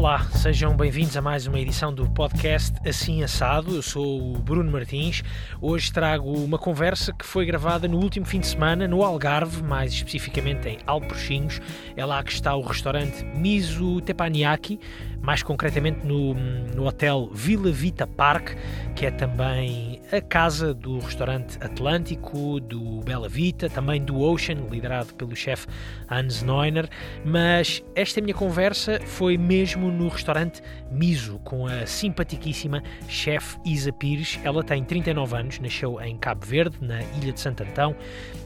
[0.00, 3.76] Olá, sejam bem-vindos a mais uma edição do podcast Assim Assado.
[3.76, 5.22] Eu sou o Bruno Martins.
[5.60, 9.92] Hoje trago uma conversa que foi gravada no último fim de semana no Algarve, mais
[9.92, 11.60] especificamente em Alporchinhos.
[11.94, 14.80] É lá que está o restaurante Miso Teppanyaki,
[15.20, 18.56] mais concretamente no, no hotel Vila Vita Park,
[18.94, 25.14] que é também a casa do restaurante Atlântico, do Bela Vita, também do Ocean, liderado
[25.14, 25.66] pelo chefe
[26.10, 26.88] Hans Neuner.
[27.24, 34.38] Mas esta minha conversa foi mesmo no restaurante Miso, com a simpaticíssima chefe Isa Pires.
[34.42, 37.94] Ela tem 39 anos, nasceu em Cabo Verde, na Ilha de Santo Antão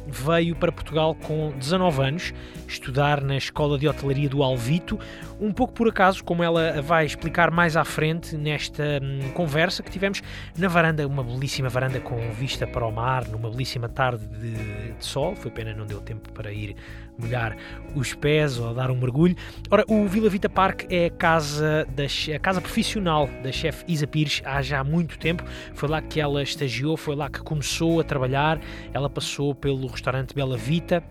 [0.07, 2.35] veio para Portugal com 19 anos,
[2.69, 4.99] estudar na Escola de Hotelaria do Alvito,
[5.41, 9.91] um pouco por acaso, como ela vai explicar mais à frente nesta hum, conversa que
[9.91, 10.23] tivemos
[10.57, 14.53] na varanda, uma belíssima varanda com vista para o mar, numa belíssima tarde de,
[14.95, 15.35] de sol.
[15.35, 16.77] Foi pena não deu tempo para ir
[17.19, 17.57] molhar
[17.95, 19.37] os pés ou dar um mergulho.
[19.71, 24.07] Ora, o Vila Vita Park é a casa, da, a casa profissional da chefe Isa
[24.07, 25.45] Pires há já muito tempo.
[25.75, 28.61] Foi lá que ela estagiou, foi lá que começou a trabalhar.
[28.93, 31.03] Ela passou pelo restaurante Bela Vita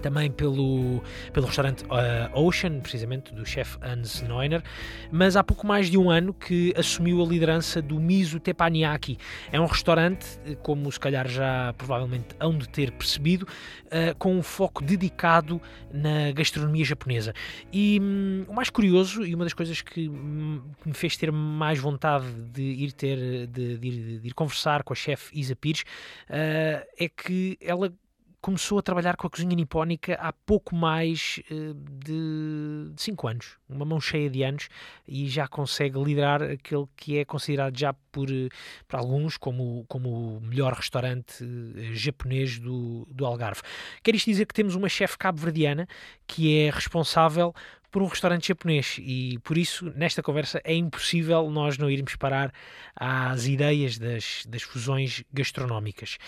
[0.00, 4.62] também pelo, pelo restaurante uh, Ocean, precisamente do chefe Hans Neuner,
[5.10, 9.18] mas há pouco mais de um ano que assumiu a liderança do Miso Teppanyaki.
[9.52, 10.26] É um restaurante,
[10.62, 13.46] como se calhar já provavelmente hão de ter percebido,
[13.86, 15.60] uh, com um foco dedicado
[15.92, 17.32] na gastronomia japonesa.
[17.72, 22.26] E um, o mais curioso, e uma das coisas que me fez ter mais vontade
[22.52, 25.82] de ir ter, de, de ir, de ir conversar com a chefe Isa Pires,
[26.28, 27.92] uh, é que ela
[28.40, 33.84] começou a trabalhar com a cozinha nipónica há pouco mais uh, de 5 anos, uma
[33.84, 34.68] mão cheia de anos,
[35.06, 38.48] e já consegue liderar aquele que é considerado já por, uh,
[38.88, 43.60] por alguns como, como o melhor restaurante uh, japonês do, do Algarve.
[44.02, 45.86] Quer isto dizer que temos uma chefe cabo-verdiana
[46.26, 47.54] que é responsável
[47.90, 48.96] por um restaurante japonês.
[48.98, 52.52] E por isso nesta conversa é impossível nós não irmos parar
[52.94, 56.18] às ideias das, das fusões gastronómicas.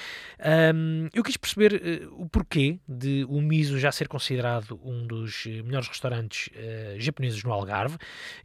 [0.74, 5.44] Um, eu quis perceber uh, o porquê de o Miso já ser considerado um dos
[5.46, 7.96] eh, melhores restaurantes uh, japoneses no Algarve.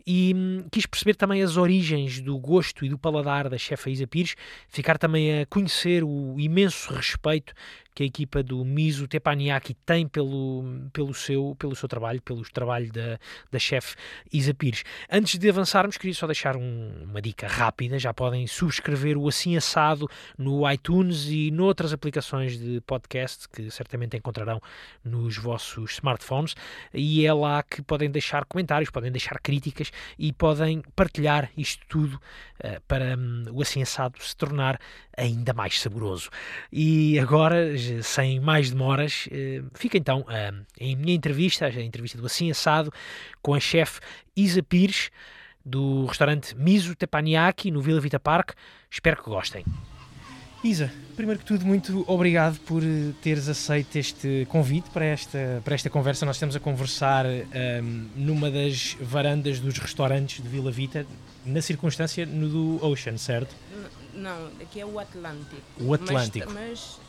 [0.05, 4.07] E um, quis perceber também as origens do gosto e do paladar da chefa Isa
[4.07, 4.35] Pires,
[4.67, 7.53] ficar também a conhecer o imenso respeito
[7.97, 10.63] que a equipa do Miso Teppanyaki tem pelo,
[10.93, 13.17] pelo, seu, pelo seu trabalho, pelo trabalho da,
[13.51, 13.95] da chefe
[14.31, 14.83] Isa Pires.
[15.11, 17.97] Antes de avançarmos, queria só deixar um, uma dica rápida.
[17.97, 20.07] Já podem subscrever o Assim Assado
[20.37, 24.61] no iTunes e noutras aplicações de podcast que certamente encontrarão
[25.03, 26.55] nos vossos smartphones.
[26.93, 32.21] E é lá que podem deixar comentários, podem deixar críticas e podem partilhar isto tudo
[32.63, 34.79] uh, para um, o Assim Assado se tornar
[35.17, 36.29] ainda mais saboroso.
[36.71, 42.25] E agora sem mais demoras, eh, fica então eh, em minha entrevista, a entrevista do
[42.25, 42.91] Assim Assado,
[43.41, 43.99] com a chefe
[44.35, 45.09] Isa Pires,
[45.65, 48.51] do restaurante Miso Teppanyaki, no Vila Vita Park.
[48.89, 49.65] Espero que gostem.
[50.63, 55.75] Isa, primeiro que tudo, muito obrigado por eh, teres aceito este convite para esta, para
[55.75, 56.25] esta conversa.
[56.25, 61.05] Nós estamos a conversar um, numa das varandas dos restaurantes de Vila Vita,
[61.45, 63.55] na circunstância no do Ocean, certo?
[64.13, 65.61] Não, aqui é o Atlântico.
[65.79, 66.51] O Atlântico.
[66.51, 66.99] Mas, mas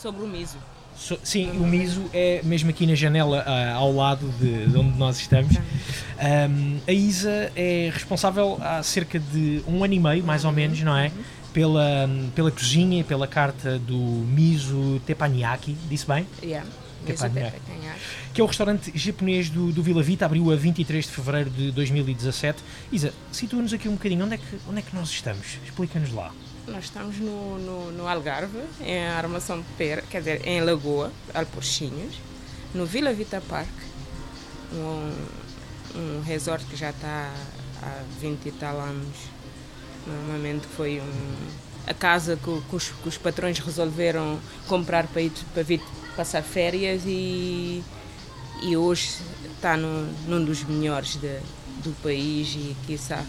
[0.00, 0.56] sobre o miso.
[0.96, 4.98] So, sim, o miso é mesmo aqui na janela uh, ao lado de, de, onde
[4.98, 5.56] nós estamos.
[5.56, 10.80] Um, a Isa é responsável há cerca de um ano e meio, mais ou menos,
[10.82, 11.12] não é?
[11.52, 16.26] Pela, pela cozinha e pela carta do Miso Teppanyaki, disse bem?
[16.42, 16.68] Yeah.
[17.06, 17.60] Teppanyaki.
[18.34, 21.70] Que é o restaurante japonês do, do Vila Vita, abriu a 23 de fevereiro de
[21.70, 22.58] 2017.
[22.92, 25.58] Isa, situa-nos aqui um bocadinho, onde é que, onde é que nós estamos?
[25.64, 26.32] Explica-nos lá.
[26.68, 32.16] Nós estamos no, no, no, Algarve, em Armação Pera, quer dizer, em Lagoa, Alporchinhos,
[32.74, 33.68] no Vila Vita Park,
[34.74, 37.32] um, um resort que já está
[37.82, 39.16] há 20 e tal anos.
[40.06, 41.46] Normalmente foi um,
[41.86, 45.80] a casa que, que, os, que, os, patrões resolveram comprar para, ir, para vir
[46.14, 47.82] passar férias e,
[48.62, 49.16] e hoje
[49.54, 51.38] está no, num dos melhores de,
[51.82, 53.24] do país e, quiçá,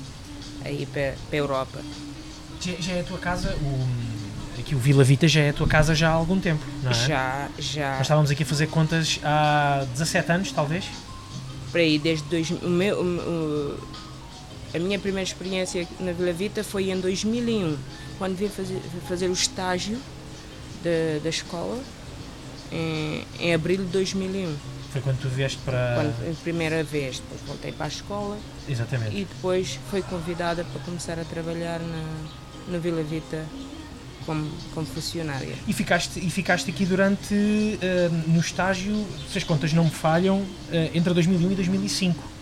[0.66, 1.80] aí para, para a Europa.
[2.60, 5.68] Já, já é a tua casa, o, aqui o Vila Vita já é a tua
[5.68, 6.94] casa já há algum tempo, não é?
[6.94, 7.92] Já, já.
[7.94, 10.86] Nós estávamos aqui a fazer contas há 17 anos, talvez?
[11.72, 13.80] Para aí, desde dois, o meu, o,
[14.74, 17.78] a minha primeira experiência na Vila Vita foi em 2001,
[18.18, 19.98] quando vim fazer, fazer o estágio
[20.84, 21.80] de, da escola,
[22.72, 24.56] em, em abril de 2001.
[24.92, 25.96] Foi quando tu vieste para.
[25.96, 28.38] Quando, a primeira vez, depois voltei para a escola.
[28.68, 29.16] Exatamente.
[29.16, 32.04] E depois fui convidada para começar a trabalhar na,
[32.70, 33.46] no Vila Vita
[34.26, 35.56] como, como funcionária.
[35.68, 40.38] E ficaste, e ficaste aqui durante, uh, no estágio, se as contas não me falham,
[40.40, 40.48] uh,
[40.94, 42.40] entre 2001 e 2005.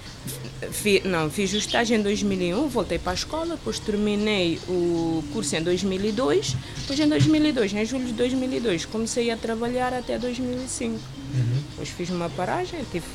[0.72, 5.56] Fi, não, fiz o estágio em 2001, voltei para a escola, depois terminei o curso
[5.56, 10.94] em 2002, depois em 2002, em julho de 2002, comecei a trabalhar até 2005.
[10.94, 11.64] Uhum.
[11.70, 13.06] Depois fiz uma paragem, estive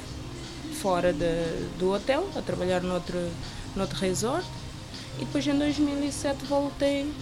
[0.81, 1.27] fora de,
[1.79, 3.19] do hotel, a trabalhar noutro,
[3.77, 4.47] noutro resort,
[5.19, 7.13] e depois em 2007 voltei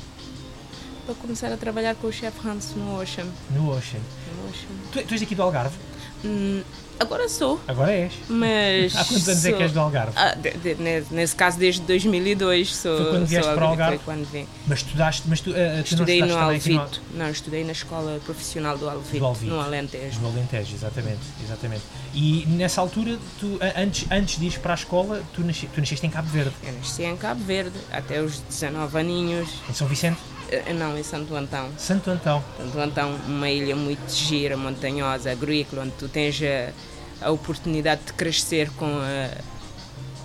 [1.07, 3.27] para começar a trabalhar com o chefe Hans no Ocean.
[3.51, 4.01] No Ocean.
[4.37, 4.69] No Ocean.
[4.93, 5.77] Tu, tu és aqui do Algarve?
[6.25, 6.63] Hum,
[7.01, 7.59] Agora sou.
[7.67, 8.13] Agora és.
[8.29, 8.95] Mas.
[8.97, 10.13] Há quantos anos sou, é que és do Algarve?
[10.15, 12.97] Ah, de, de, nesse caso, desde 2002 sou.
[12.97, 13.97] Foi quando vieste para o Algarve?
[13.97, 14.47] Foi quando vim.
[14.67, 15.23] Mas estudaste.
[15.27, 17.01] Mas tu, uh, tu estudei no Alvito.
[17.13, 17.19] No...
[17.21, 20.21] Não, estudei na escola profissional do Alvito, do Alvito, no Alentejo.
[20.21, 21.83] No Alentejo, exatamente, exatamente.
[22.15, 26.07] E nessa altura, tu, antes, antes de ir para a escola, tu, nasci, tu nasceste
[26.07, 26.53] em Cabo Verde?
[26.63, 29.49] Eu nasci em Cabo Verde, até os 19 aninhos.
[29.71, 30.19] Em São Vicente?
[30.51, 31.71] Eh, não, em Santo Antão.
[31.79, 32.43] Santo Antão.
[32.59, 36.73] Santo Antão, uma ilha muito gira, montanhosa, agrícola, onde tu tens a
[37.21, 39.31] a oportunidade de crescer com a,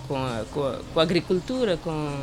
[0.08, 2.20] com a, com a, com a agricultura, com,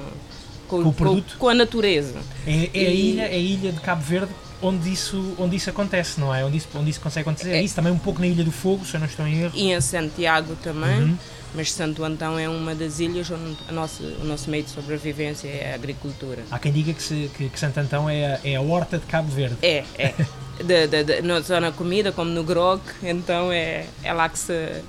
[0.67, 1.37] com, o produto?
[1.37, 2.19] com, a natureza.
[2.45, 2.85] É, é, e...
[2.85, 4.31] a ilha, é a ilha de Cabo Verde
[4.63, 6.43] onde isso, onde isso acontece, não é?
[6.43, 7.51] Onde isso, onde isso consegue acontecer.
[7.51, 9.41] É, é isso também um pouco na Ilha do Fogo, se eu não estou em
[9.41, 9.51] erro.
[9.53, 11.01] E em Santiago também.
[11.01, 11.17] Uhum.
[11.53, 15.47] Mas Santo Antão é uma das ilhas onde a nossa, o nosso meio de sobrevivência
[15.47, 16.43] é a agricultura.
[16.49, 19.05] Há quem diga que, se, que, que Santo Antão é a, é a horta de
[19.05, 19.57] Cabo Verde.
[19.61, 20.15] É, é.
[20.63, 24.39] de, de, de, não só na comida, como no grog, então é, é lá que
[24.39, 24.81] se,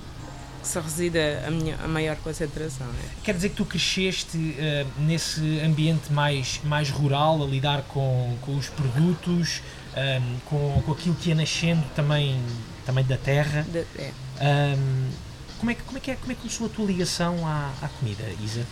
[0.63, 2.87] que se reside a, minha, a maior concentração.
[2.87, 3.23] É.
[3.23, 8.57] Quer dizer que tu cresceste uh, nesse ambiente mais, mais rural, a lidar com, com
[8.57, 9.61] os produtos,
[9.97, 12.41] um, ehm, com, com aquilo que ia nascendo também,
[12.87, 13.67] também da terra.
[13.71, 14.13] De, é.
[14.41, 15.11] Um, ehm,
[15.59, 17.71] como, é que, como, é que é, como é que começou a tua ligação à,
[17.83, 18.67] à comida, Isa?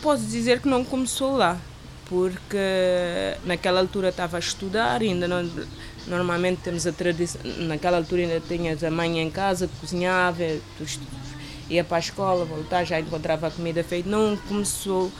[0.00, 1.58] Posso dizer que não começou lá
[2.08, 2.56] porque
[3.44, 5.48] naquela altura estava a estudar, ainda não,
[6.06, 10.42] normalmente temos a tradição, naquela altura ainda tinhas a mãe em casa que cozinhava,
[11.70, 15.10] ia para a escola, voltar, já encontrava a comida feita, não começou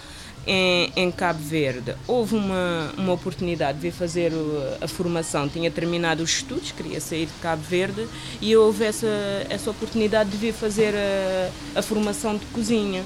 [0.47, 1.95] em, em, Cabo Verde.
[2.07, 4.33] Houve uma, uma oportunidade de vir fazer
[4.81, 8.07] a formação, tinha terminado os estudos, queria sair de Cabo Verde
[8.41, 9.07] e houve essa,
[9.49, 13.05] essa oportunidade de vir fazer a, a formação de cozinha.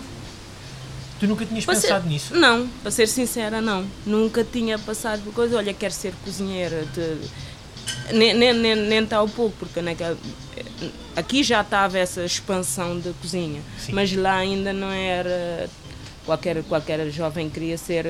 [1.18, 2.34] Tu nunca tinhas para pensado ser, nisso?
[2.34, 3.86] Não, para ser sincera, não.
[4.04, 6.84] Nunca tinha passado por coisa, olha, quero ser cozinheira.
[6.94, 7.16] De,
[8.12, 10.16] nem, nem, nem, nem tal pouco, porque naquela,
[11.14, 13.92] aqui já estava essa expansão da cozinha, Sim.
[13.92, 15.68] mas lá ainda não era.
[16.24, 18.06] Qualquer, qualquer jovem queria ser.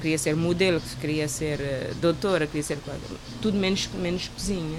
[0.00, 2.78] Queria ser modelo, queria ser eh, doutora, queria ser.
[3.42, 4.78] Tudo menos, menos cozinha.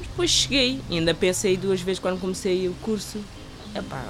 [0.00, 3.20] Mas depois cheguei, ainda pensei duas vezes quando comecei o curso.
[3.72, 4.04] Epá,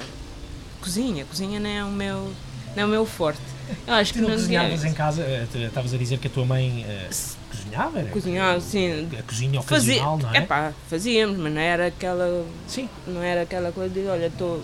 [0.81, 2.33] cozinha, cozinha não é o meu
[2.77, 3.41] não é o meu forte.
[3.87, 6.45] Eu acho tu que não cozinhavas em casa, eh, estavas a dizer que a tua
[6.45, 7.99] mãe uh, cozinhava?
[7.99, 9.09] Era, cozinhava, sim.
[9.19, 10.39] A cozinha ocasional, Fazia, não é?
[10.39, 12.47] Epá, fazíamos, mas não era aquela.
[12.69, 12.89] Sim.
[13.07, 14.61] Não era aquela coisa de, olha, tô,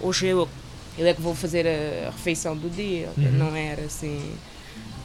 [0.00, 0.48] hoje eu,
[0.98, 3.10] eu é que vou fazer a, refeição do dia.
[3.16, 3.32] Uhum.
[3.32, 4.34] Não era assim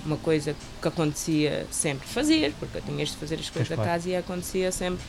[0.06, 2.08] uma coisa que acontecia sempre.
[2.08, 5.04] Fazias, porque tinhas de fazer as coisas pois da casa e acontecia sempre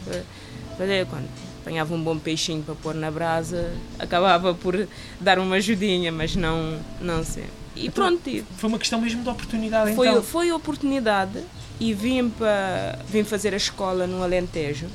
[0.77, 1.07] fazer.
[1.07, 1.29] Quando
[1.61, 4.89] apanhava um bom peixinho para pôr na brasa, acabava por
[5.21, 7.51] dar uma ajudinha, mas não, não sempre.
[7.77, 8.45] E então, pronto.
[8.57, 10.23] Foi uma questão mesmo de oportunidade, foi, então?
[10.23, 11.43] Foi oportunidade
[11.79, 14.87] e vim, para, vim fazer a escola no Alentejo.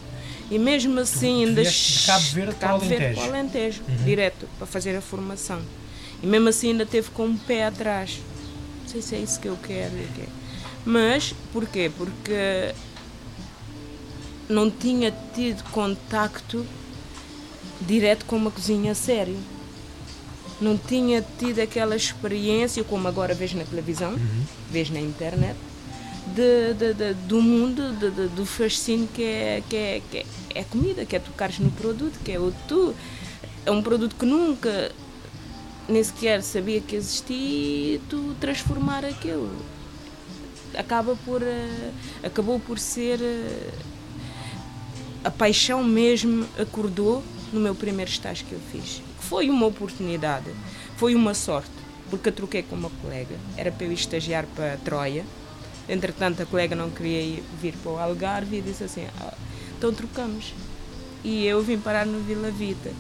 [0.52, 1.64] E mesmo assim ainda...
[1.64, 3.00] De Cabo Verde para o Alentejo?
[3.00, 3.96] Verde para o Alentejo, uhum.
[4.04, 5.62] direto, para fazer a formação.
[6.22, 8.20] E mesmo assim ainda teve com um pé atrás.
[8.82, 9.94] Não sei se é isso que eu quero.
[10.86, 11.90] Mas, porquê?
[11.98, 12.74] Porque
[14.50, 16.66] não tinha tido contacto
[17.82, 19.36] direto com uma cozinha séria.
[20.62, 24.44] Não tinha tido aquela experiência, como agora vejo na televisão, uhum.
[24.72, 25.58] vejo na internet,
[26.28, 27.92] de, de, de do mundo,
[28.30, 32.18] do fascínio que é, que, é, que é a comida, que é tocares no produto,
[32.24, 32.96] que é o tu.
[33.66, 34.92] É um produto que nunca
[35.88, 39.52] nem sequer sabia que existia e tu transformar aquilo.
[40.78, 43.93] Acaba por, uh, acabou por ser uh,
[45.24, 49.02] a paixão mesmo acordou no meu primeiro estágio que eu fiz.
[49.20, 50.52] Foi uma oportunidade,
[50.98, 51.72] foi uma sorte,
[52.10, 53.36] porque eu troquei com uma colega.
[53.56, 55.24] Era para eu estagiar para Troia.
[55.88, 59.34] Entretanto, a colega não queria vir para o Algarve e disse assim: ah,
[59.78, 60.54] então trocamos.
[61.24, 62.92] E eu vim parar no Vila Vita.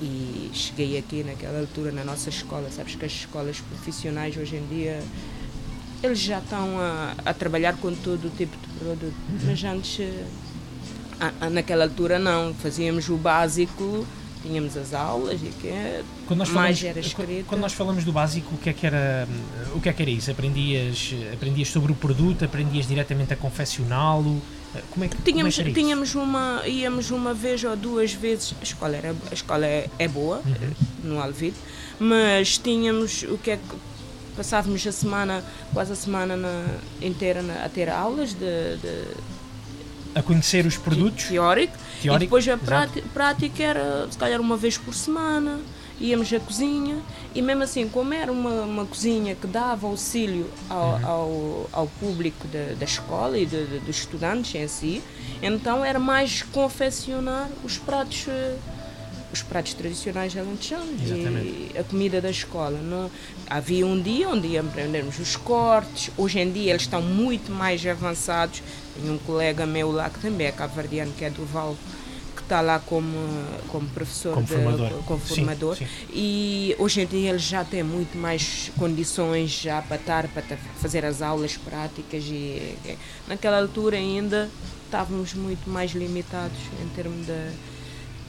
[0.00, 2.68] E cheguei aqui naquela altura na nossa escola.
[2.70, 5.00] Sabes que as escolas profissionais hoje em dia
[6.02, 9.14] eles já estão a, a trabalhar com todo o tipo de produto.
[9.46, 10.00] Mas antes
[11.50, 14.06] naquela altura não, fazíamos o básico,
[14.42, 17.46] tínhamos as aulas e que quando nós mais falamos, era escrito.
[17.46, 19.28] Quando nós falamos do básico, o que é que era,
[19.74, 20.30] o que é que era isso?
[20.30, 24.42] Aprendias, aprendias sobre o produto, aprendias diretamente a confeccioná-lo?
[24.90, 28.54] Como é que tínhamos, como é que tínhamos uma íamos uma vez ou duas vezes
[28.58, 30.70] a escola era a escola é, é boa uhum.
[31.04, 31.56] no Alvide
[32.00, 33.76] mas tínhamos o que é que
[34.34, 36.64] passávamos a semana quase a semana na,
[37.02, 39.04] inteira na, a ter aulas de, de
[40.14, 41.24] a conhecer os produtos?
[41.24, 45.60] teórico, teórico e depois a prática, prática era se calhar uma vez por semana
[46.00, 46.96] íamos à cozinha
[47.34, 51.06] e mesmo assim, como era uma, uma cozinha que dava auxílio ao, uhum.
[51.06, 55.02] ao, ao, público da, da escola e de, de, dos estudantes em si,
[55.40, 58.56] então era mais confeccionar os pratos eh,
[59.32, 62.78] os pratos tradicionais alentejanos e a comida da escola.
[62.78, 63.10] Não,
[63.48, 68.62] havia um dia onde aprendemos os cortes, hoje em dia eles estão muito mais avançados.
[68.94, 71.76] Tem um colega meu lá que também é cabo-verdiano, que é do Val,
[72.52, 73.16] está lá como,
[73.68, 76.06] como professor, como formador, de, como formador sim, sim.
[76.12, 80.42] e hoje em dia ele já tem muito mais condições já para estar, para
[80.80, 82.76] fazer as aulas práticas e
[83.26, 84.50] naquela altura ainda
[84.84, 87.32] estávamos muito mais limitados em termos de,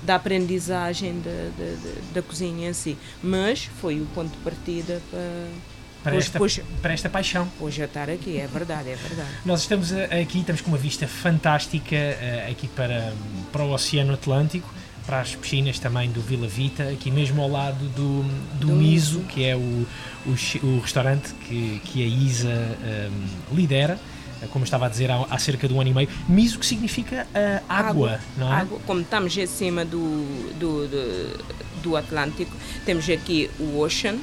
[0.05, 5.73] da aprendizagem de, de, da cozinha em si, mas foi o ponto de partida para
[6.03, 6.39] para, esta,
[6.81, 7.47] para esta paixão.
[7.59, 9.29] Hoje a estar aqui, é verdade, é verdade.
[9.45, 13.13] Nós estamos aqui, estamos com uma vista fantástica uh, aqui para,
[13.51, 14.69] para o Oceano Atlântico,
[15.05, 18.23] para as piscinas também do Vila Vita, aqui mesmo ao lado do,
[18.59, 23.55] do, do Miso, que é o, o, o, restaurante que, que a Isa um, ehm,
[23.55, 24.12] lidera eh,
[24.51, 26.65] como eu estava a dizer há, há, cerca de um ano e meio, miso que
[26.65, 28.55] significa uh, água, água, não é?
[28.55, 28.79] Água.
[28.85, 34.17] Como estamos acima do, do, do, do Atlântico, temos aqui o Ocean,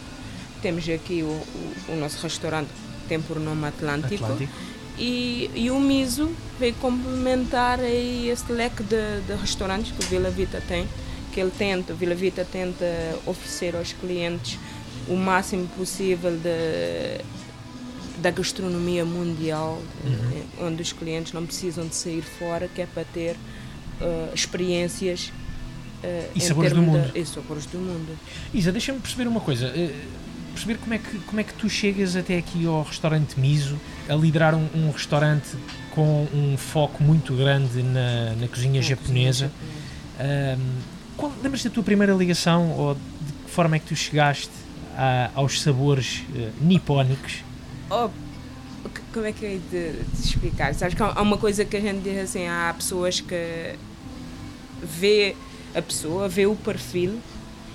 [0.63, 4.25] temos aqui o, o, o nosso restaurante que tem por nome Atlântico.
[4.25, 4.53] Atlântico.
[4.99, 10.31] E, e, o Miso veio complementar aí este leque de, de, restaurantes que o Vila
[10.31, 10.87] Vita tem,
[11.33, 12.85] que ele tenta, o Vila Vita tenta
[13.25, 14.59] oferecer aos clientes
[15.09, 17.25] o máximo possível de,
[18.21, 20.31] da gastronomia mundial, uhum.
[20.33, 23.37] Eh, onde os clientes não precisam de sair fora, que é para ter
[24.01, 25.33] uh, experiências
[26.05, 27.13] uh, e sabores do mundo.
[27.13, 28.19] De, e sabores do mundo.
[28.53, 29.69] Isa, deixa-me perceber uma coisa.
[29.69, 33.79] Uh perceber como é, que, como é que tu chegas até aqui ao restaurante Miso,
[34.09, 35.57] a liderar um, um restaurante
[35.93, 39.51] com um foco muito grande na, na cozinha japonesa.
[40.21, 44.51] Um, lembras da tua primeira ligação ou de que forma é que tu chegaste
[44.97, 46.23] a, aos sabores
[46.61, 47.43] nipónicos?
[47.91, 48.09] Oh,
[49.13, 50.75] como é que é de, explicar?
[50.75, 53.75] Sabes que há uma coisa que a gente diz assim: há pessoas que
[54.81, 55.35] vê
[55.75, 57.19] a pessoa, vê o perfil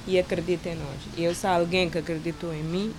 [0.07, 0.97] e acredita em nós.
[1.17, 2.93] E eu, se há alguém que acreditou em mim,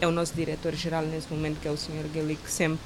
[0.00, 2.06] é o nosso diretor-geral nesse momento, que é o Sr.
[2.12, 2.80] Gilly, que sempre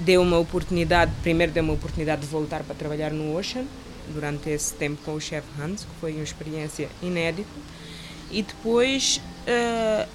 [0.00, 3.64] deu uma oportunidade, primeiro deu uma oportunidade de voltar para trabalhar no Ocean,
[4.12, 7.48] durante esse tempo com o chef Hans, que foi uma experiência inédita,
[8.30, 10.08] e depois uh,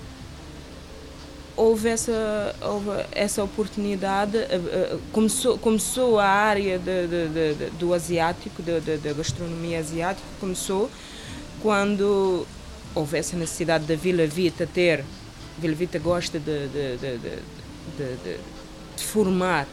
[1.55, 7.93] houve essa, houve essa oportunidade, uh, uh, começou, começou a área de, de, de, do
[7.93, 10.89] asiático, da gastronomia asiática, começou
[11.61, 12.45] quando
[12.93, 15.03] houvesse a necessidade da Vila Vita ter,
[15.57, 18.37] Vila Vita gosta de, de,
[18.97, 19.67] formar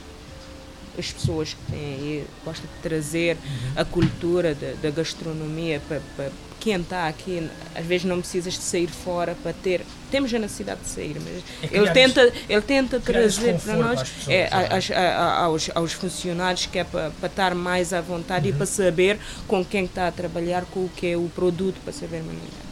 [0.99, 3.37] as pessoas que têm aí, gosta de trazer
[3.75, 6.31] a cultura da, gastronomia para
[6.63, 9.85] quem está aqui, às vezes não precisas de sair fora para ter.
[10.13, 14.29] Temos a necessidade de sair, mas é ele, tenta, ele tenta trazer para nós pessoas,
[14.29, 14.49] é,
[14.93, 15.13] é.
[15.13, 18.55] A, aos, aos funcionários que é para, para estar mais à vontade uhum.
[18.55, 21.93] e para saber com quem está a trabalhar, com o que é o produto, para
[21.93, 22.63] saber manejar.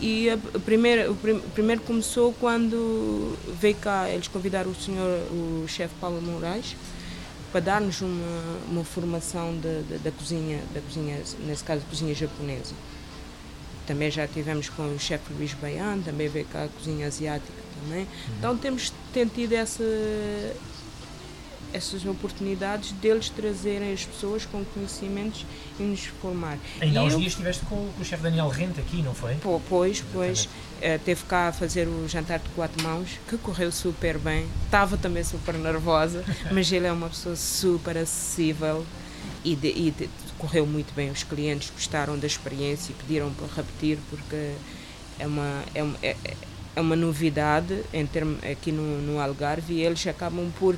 [0.00, 5.20] E a, a primeira, o prim, primeiro começou quando veio cá, eles convidaram o senhor,
[5.30, 6.74] o chefe Paulo Moraes,
[7.52, 12.74] para dar-nos uma, uma formação de, de, da cozinha, da cozinha, nesse caso, cozinha japonesa.
[13.86, 18.02] Também já tivemos com o chefe Luís Baian, também veio cá a cozinha asiática também.
[18.02, 18.34] Uhum.
[18.38, 19.84] Então temos, tido essa,
[21.72, 25.44] essas oportunidades deles trazerem as pessoas com conhecimentos
[25.78, 26.56] e nos formar.
[26.80, 29.34] Ainda há uns dias estiveste com, com, o chefe Daniel Rente aqui, não foi?
[29.36, 30.44] Pô, pois, pois.
[30.44, 34.46] Uh, teve cá a fazer o jantar de quatro mãos, que correu super bem.
[34.64, 38.86] Estava também super nervosa, mas ele é uma pessoa super acessível
[39.44, 40.08] e, de, e de,
[40.44, 41.10] correu muito bem.
[41.10, 44.52] Os clientes gostaram da experiência e pediram para repetir, porque
[45.18, 45.64] é uma.
[45.74, 46.16] É, é,
[46.76, 50.76] é uma novidade em termo, aqui no, no Algarve e eles acabam por,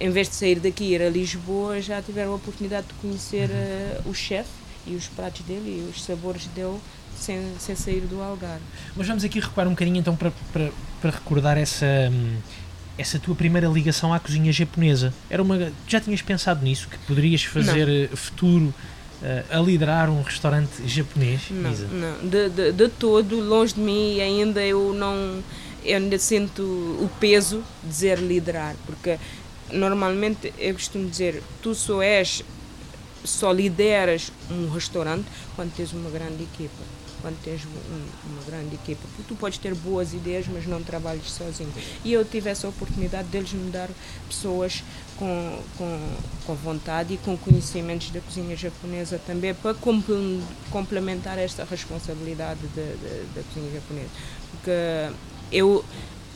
[0.00, 3.50] em vez de sair daqui e ir a Lisboa, já tiveram a oportunidade de conhecer
[3.50, 4.48] uh, o chefe
[4.86, 6.78] e os pratos dele e os sabores dele
[7.14, 8.62] sem, sem sair do Algarve.
[8.96, 12.10] Mas vamos aqui recuar um bocadinho então para, para, para recordar essa,
[12.98, 15.14] essa tua primeira ligação à cozinha japonesa.
[15.30, 17.94] Era uma, já tinhas pensado nisso, que poderias fazer Não.
[17.94, 18.74] Eh, futuro
[19.22, 21.42] uh, a liderar um restaurante japonês?
[21.50, 25.42] Não, não de, de, de, todo, longe de mim ainda eu não
[25.84, 29.16] eu ainda sinto o peso de dizer liderar, porque
[29.72, 32.42] normalmente eu costumo dizer tu só és
[33.24, 39.00] só lideras um restaurante quando tens uma grande equipa quando tens um, uma grande equipa.
[39.16, 41.72] Porque tu podes ter boas ideias, mas não trabalhas sozinho.
[42.04, 43.88] E eu tive essa oportunidade deles me dar
[44.28, 44.82] pessoas
[45.16, 49.74] com, com, com vontade e com conhecimentos da cozinha japonesa também para
[50.70, 52.60] complementar esta responsabilidade
[53.34, 54.10] da cozinha japonesa.
[54.50, 54.70] Porque
[55.52, 55.84] eu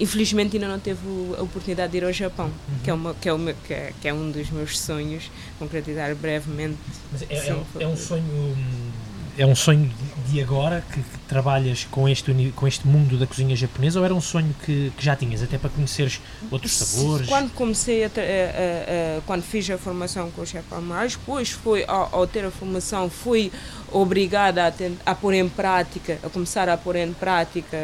[0.00, 1.00] infelizmente ainda não teve
[1.38, 2.78] a oportunidade de ir ao Japão, uhum.
[2.82, 6.14] que, é uma, que, é uma, que, é, que é um dos meus sonhos, concretizar
[6.16, 6.76] brevemente.
[7.12, 8.90] Mas é, é, um, é um sonho hum,
[9.36, 9.90] é um sonho
[10.28, 14.14] de agora que, que, trabalhas com este, com este mundo da cozinha japonesa ou era
[14.14, 16.20] um sonho que, que já tinhas, até para conheceres
[16.50, 17.26] outros sabores?
[17.26, 21.84] Quando comecei, a, a, a, quando fiz a formação com o chefe Palmares, depois foi,
[21.86, 23.50] ao, ao, ter a formação, fui
[23.90, 27.78] obrigada a, a pôr em prática, a começar a pôr em prática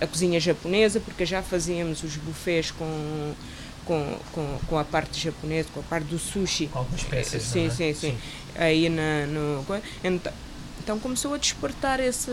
[0.00, 3.34] a cozinha japonesa, porque já fazíamos os buffets com
[3.86, 6.66] com, com, com a parte japonesa, com a parte do sushi.
[6.66, 7.70] Com algumas peças, sim, é?
[7.70, 8.18] sim, sim, sim.
[8.56, 9.64] Aí na, no,
[10.02, 10.32] então,
[10.86, 12.30] então começou a despertar esse,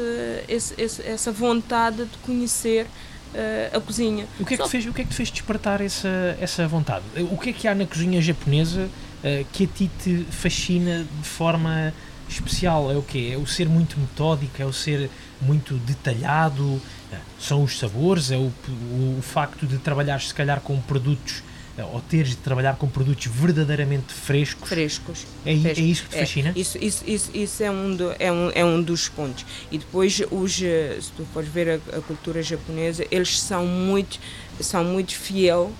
[0.48, 4.27] esse, esse, essa vontade de conhecer uh, a cozinha.
[4.39, 7.03] O que, é que fez, o que é que te fez despertar essa, essa vontade?
[7.31, 11.27] O que é que há na cozinha japonesa uh, que a ti te fascina de
[11.27, 11.91] forma
[12.29, 12.91] especial?
[12.91, 13.31] É o quê?
[13.33, 14.62] É o ser muito metódico?
[14.62, 15.10] É o ser
[15.41, 16.79] muito detalhado?
[17.12, 18.29] Eh, são os sabores?
[18.29, 21.41] É o, o, o facto de trabalhar se calhar com produtos
[21.77, 24.69] ou teres de trabalhar com produtos verdadeiramente frescos.
[24.69, 25.25] Frescos.
[25.43, 26.53] É, é isso que te fascina?
[26.55, 29.43] É, isso, isso, isso, isso é, um do, é, um, é um dos pontos.
[29.71, 34.19] E depois, os, eh, se tu fores ver a, a cultura japonesa, eles são muito,
[34.59, 35.71] são muito fiel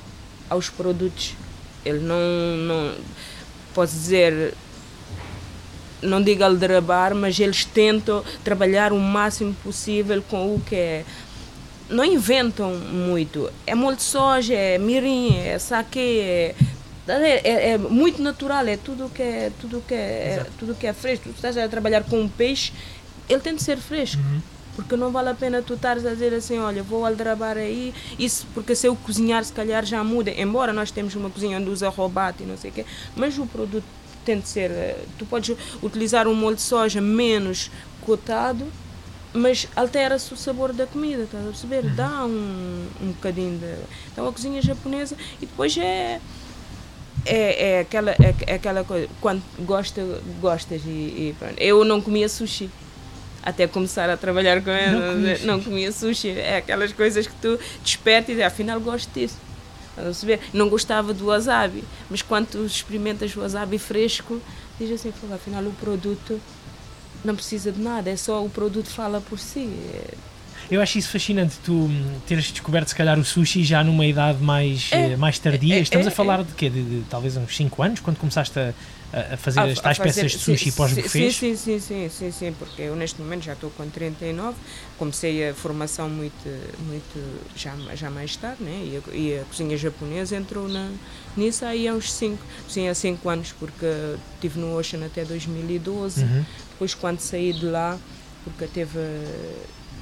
[0.50, 1.36] aos produtos.
[1.86, 2.18] Ele não,
[2.58, 2.96] não
[3.76, 4.56] posso dizer,
[6.02, 11.06] não digo aldrabar, mas eles tentam trabalhar o máximo possível com o que é
[11.94, 13.50] não inventam muito.
[13.66, 16.56] É molho de soja, é mirim, é saque, é,
[17.08, 20.94] é, é, muito natural, é tudo que é, tudo que é, é tudo que é
[20.94, 21.26] fresco.
[21.30, 22.74] Tu estás a trabalhar com um peixe,
[23.30, 24.22] ele tem de ser fresco.
[24.22, 24.42] Uhum.
[24.76, 28.48] Porque não vale a pena tu estares a dizer assim, olha, vou aldrabar aí, isso
[28.56, 30.32] porque se eu cozinhar se calhar já muda.
[30.32, 33.46] Embora nós temos uma cozinha onde usa robate e não sei o quê, mas o
[33.46, 33.86] produto
[34.26, 37.70] tem de ser, eh, tu podes utilizar um molho de soja menos
[38.02, 38.66] cotado
[39.34, 41.82] mas altera-se o sabor da comida, estás a perceber?
[41.96, 43.76] Dá um, um bocadinho de.
[44.12, 46.22] Então a cozinha japonesa e depois é.
[47.26, 50.02] É, é, aquela, é, é aquela coisa, quando gosta,
[50.42, 51.56] gostas e, e pronto.
[51.58, 52.70] Eu não comia sushi
[53.42, 55.16] até começar a trabalhar com ela.
[55.16, 56.32] Não, não, comia sushi.
[56.32, 59.38] É aquelas coisas que tu despertas e dizes, afinal gosto disso.
[60.54, 64.42] Não gostava do wasabi, mas quando tu experimentas o wasabi fresco,
[64.80, 66.42] diz assim, afinal o produto
[67.24, 69.70] não precisa de nada, é só o produto fala por si.
[70.72, 74.42] Eu acho isso fascinante, tu hum, teres descoberto se calhar o sushi já numa idade
[74.42, 75.76] mais, é, eh, mais tardia.
[75.76, 76.44] É, Estamos é, a falar é.
[76.44, 76.70] de quê?
[76.70, 78.74] De, de, talvez uns 5 anos, quando começaste a,
[79.34, 81.36] a fazer a, as tais fazer, peças de sushi pós-buffets?
[81.36, 84.58] Sim, sim, sim, sim, sim, porque eu neste momento já estou com 39,
[84.98, 86.50] comecei a formação muito,
[86.88, 88.72] muito já, já mais tarde, né?
[88.72, 90.90] e, a, e a cozinha japonesa entrou na,
[91.38, 93.86] nisso aí há uns 5, sim, há 5 anos, porque
[94.36, 96.46] estive no Ocean até 2012, uhum.
[96.84, 97.98] Depois quando saí de lá,
[98.44, 99.00] porque teve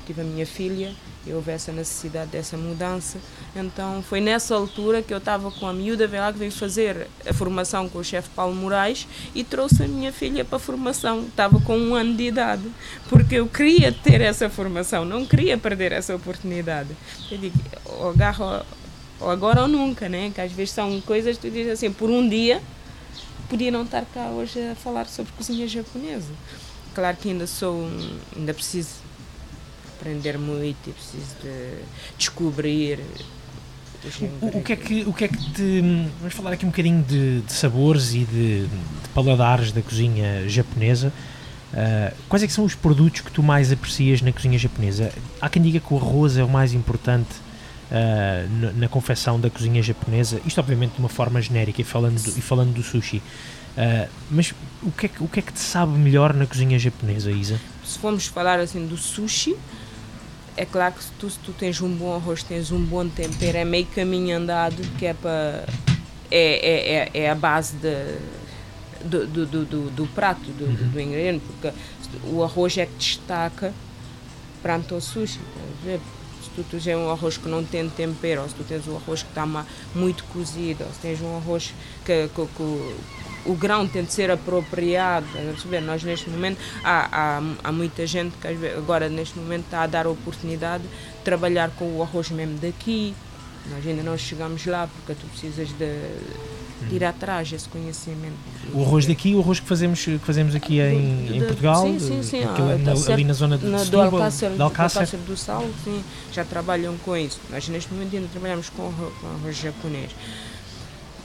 [0.04, 0.96] tive a minha filha
[1.28, 3.20] e houve essa necessidade dessa mudança.
[3.56, 7.32] Então foi nessa altura que eu estava com a miúda lá que veio fazer a
[7.32, 11.22] formação com o chefe Paulo Moraes e trouxe a minha filha para a formação.
[11.26, 12.64] Estava com um ano de idade,
[13.08, 16.90] porque eu queria ter essa formação, não queria perder essa oportunidade.
[17.30, 18.66] Eu digo, ou agarro
[19.20, 20.32] ou agora ou nunca, né?
[20.34, 22.60] Que às vezes são coisas que tu dizes assim, por um dia
[23.52, 26.32] podia não estar cá hoje a falar sobre cozinha japonesa.
[26.94, 27.90] Claro que ainda sou,
[28.36, 28.90] ainda preciso
[29.98, 31.84] aprender muito e preciso de
[32.18, 33.00] descobrir.
[34.42, 35.82] O, o, que é que, o que é que te.
[36.20, 41.14] Vamos falar aqui um bocadinho de, de sabores e de, de, paladares da cozinha japonesa.
[41.72, 45.14] Uh, quais é que são os produtos que tu mais aprecias na cozinha japonesa?
[45.40, 47.30] Há quem diga que o arroz é o mais importante
[47.92, 50.42] uh, na, na confecção da cozinha japonesa.
[50.46, 53.22] Isto, obviamente, de uma forma genérica e falando do, e falando do sushi.
[53.78, 54.54] Uh, mas
[54.84, 57.60] o que, é que, o que é que te sabe melhor na cozinha japonesa, Isa?
[57.86, 59.56] Se formos falar assim do sushi,
[60.58, 63.58] é claro que se tu, se tu tens um bom arroz, tens um bom tempero,
[63.58, 65.66] é meio caminho andado, que é para.
[66.30, 68.18] É, é, é, é a base de,
[69.04, 70.90] do, do, do, do prato, do, uhum.
[70.90, 71.76] do, ingrediente, porque
[72.24, 73.74] o arroz é que destaca
[74.62, 75.40] perante o sushi.
[75.84, 79.24] Se tu tens um arroz que não tem tempero, ou se tu tens um arroz
[79.24, 79.46] que está
[79.96, 81.74] muito cozido, ou se tens um arroz
[82.06, 82.96] que, que, que
[83.46, 85.26] o grão tem de ser apropriado.
[85.86, 90.06] Nós neste momento há, há, há muita gente que agora neste momento está a dar
[90.06, 90.90] a oportunidade de
[91.24, 93.14] trabalhar com o arroz mesmo daqui.
[93.70, 98.34] Nós ainda não chegamos lá porque tu precisas de ir atrás desse conhecimento.
[98.74, 102.00] O arroz daqui, o arroz que fazemos, que fazemos aqui em, De- em Portugal, sim,
[102.00, 103.12] sim, sim, ah, na- tá certo.
[103.14, 105.08] ali na zona de Na, do Setúbal, Alcácer, do Alcácer.
[105.28, 107.40] Do Sal, sim, já trabalham com isso.
[107.52, 110.10] Nós neste momento ainda trabalhamos com com arroz japonês.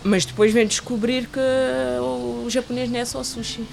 [0.07, 1.40] Mas depois vem descobrir que
[2.01, 3.64] o japonês não é só sushi.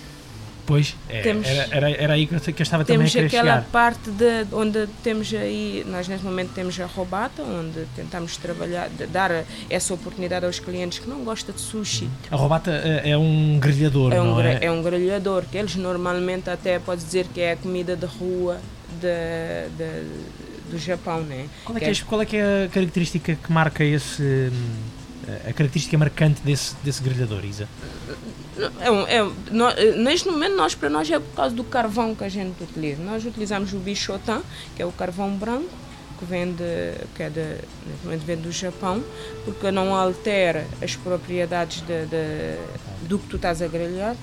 [0.65, 3.11] Pois, é, Temos- era, era, era aí que eu, que eu estava também a Temos
[3.11, 3.69] querer aquela chegar.
[3.69, 9.05] parte de, onde temos aí, nós neste momento temos a robata, onde tentamos trabalhar, de-
[9.07, 12.07] dar essa oportunidade aos clientes que não gostam de sushi.
[12.31, 14.59] A robata é, é um grelhador, É um, não é?
[14.61, 18.57] é um grelhador, que eles normalmente até pode dizer que é a comida de rua
[19.01, 21.45] de, de- do Japão, né?
[21.65, 24.49] Qual é, que é, qual é que é a característica que marca esse...
[25.27, 27.67] A característica marcante desse, desse grelhador, Isa?
[28.81, 32.13] É um, é, um- nó- neste momento, nós, para nós é por causa do carvão
[32.13, 33.01] que a gente utiliza.
[33.01, 34.41] Nós utilizamos o bichotan,
[34.75, 35.69] que é o carvão branco,
[36.19, 37.57] que vem, de, que é de,
[38.25, 39.01] vem do Japão,
[39.45, 44.15] porque não altera as propriedades de, de- do que tu estás a grelhar.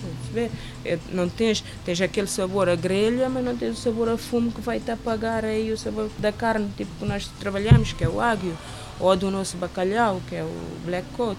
[0.84, 4.52] É, Não tens, tens aquele sabor a grelha, mas não tens o sabor a fumo
[4.52, 8.20] que vai-te apagar aí o sabor da carne, tipo que nós trabalhamos, que é o
[8.20, 8.56] águio,
[9.00, 10.52] ou do nosso bacalhau, que é o
[10.84, 11.38] black coat,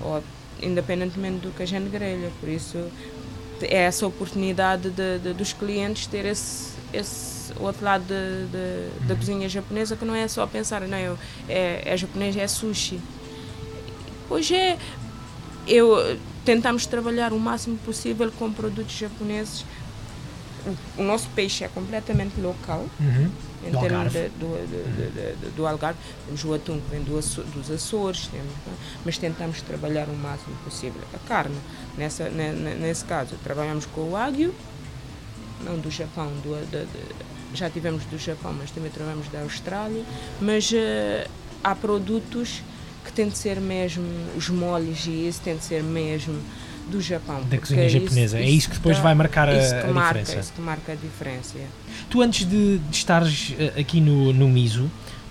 [0.00, 0.22] ou
[0.62, 2.30] independentemente do que a gente grelha.
[2.40, 2.78] Por isso
[3.62, 9.48] é essa oportunidade de, de- dos clientes ter esse, esse outro lado de- da cozinha
[9.48, 11.18] japonesa que não é só pensar, não, eu,
[11.48, 13.00] é, é japonês, é sushi.
[14.28, 14.78] Hoje é.
[15.66, 19.64] Eu, tentamos trabalhar o máximo possível com produtos japoneses.
[20.96, 23.30] O, o nosso peixe é completamente local Uhum.
[23.66, 25.98] Em Do termos de- do, de- do Algarve.
[26.26, 27.12] Temos o atum que vem do
[27.52, 28.52] dos Açores, temos,
[29.04, 31.00] mas tentamos trabalhar o máximo possível.
[31.14, 31.56] A carne,
[31.98, 34.54] nessa, ne- ne- nesse caso, trabalhamos com o Wagyu,
[35.64, 36.86] não do Japão, do, de-
[37.54, 40.04] já tivemos do Japão, mas também trabalhamos da Austrália,
[40.40, 41.26] mas eh,
[41.62, 42.62] há produtos
[43.04, 44.04] que têm de ser mesmo,
[44.36, 46.38] os molhos e isso tem de ser mesmo
[46.90, 47.42] do Japão.
[47.48, 48.38] Da cozinha japonesa.
[48.38, 50.40] É isso que depois dá- vai marcar a- isso que a marca, diferença.
[50.40, 51.58] Isso que marca a diferença.
[51.58, 51.66] é.
[52.10, 54.90] Tu antes de, de estares eh, aqui no, no Miso,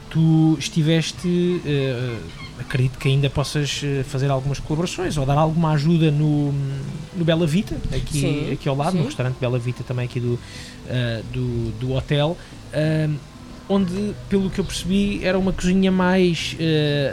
[0.10, 2.18] tu estiveste, eh,
[2.60, 6.52] acredito que ainda possas eh, fazer algumas colaborações ou dar alguma ajuda no,
[7.16, 9.06] no Bela Vita, aqui, Sim, aqui ao lado, no sim.
[9.08, 10.40] restaurante Bela Vita também aqui do,
[10.88, 12.36] eh, do, do hotel,
[12.74, 13.08] eh,
[13.68, 16.56] onde, pelo que eu percebi, era uma cozinha mais,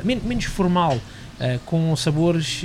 [0.05, 0.99] men- menos formal,
[1.67, 2.63] com sabores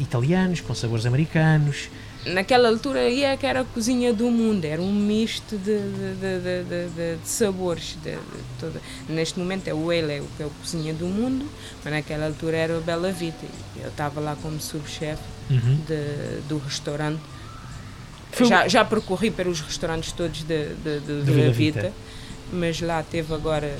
[0.00, 1.88] italianos, com sabores americanos,
[2.24, 6.14] Naquela altura aí é que era a cozinha do mundo, era um misto de, de,
[6.14, 7.96] de, de- de- de- de sabores.
[8.00, 8.18] de- de
[8.60, 11.44] toda- Neste momento é o Ele, o que é a cozinha do mundo,
[11.82, 13.44] mas naquela altura era o Bela Vita.
[13.76, 15.80] Eu estava lá como subchefe Uhum.
[16.48, 17.20] do restaurante.
[18.30, 21.92] Foi Já, já percorri pelos restaurantes todos de, de, de Vila Vita, Vita.
[22.52, 23.76] mas lá teve agora,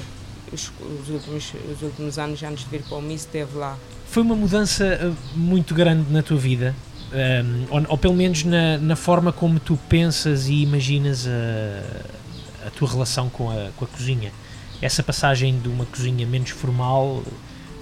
[0.52, 3.78] os, os, últimos, os últimos anos antes de vir para o MIS, esteve lá.
[4.12, 6.74] Foi uma mudança eh, muito grande na tua vida,
[7.14, 12.70] ehm, ou, ou pelo menos na, na forma como tu pensas e imaginas a, a
[12.70, 14.30] tua relação com a, com a cozinha.
[14.82, 17.22] Essa passagem de uma cozinha menos formal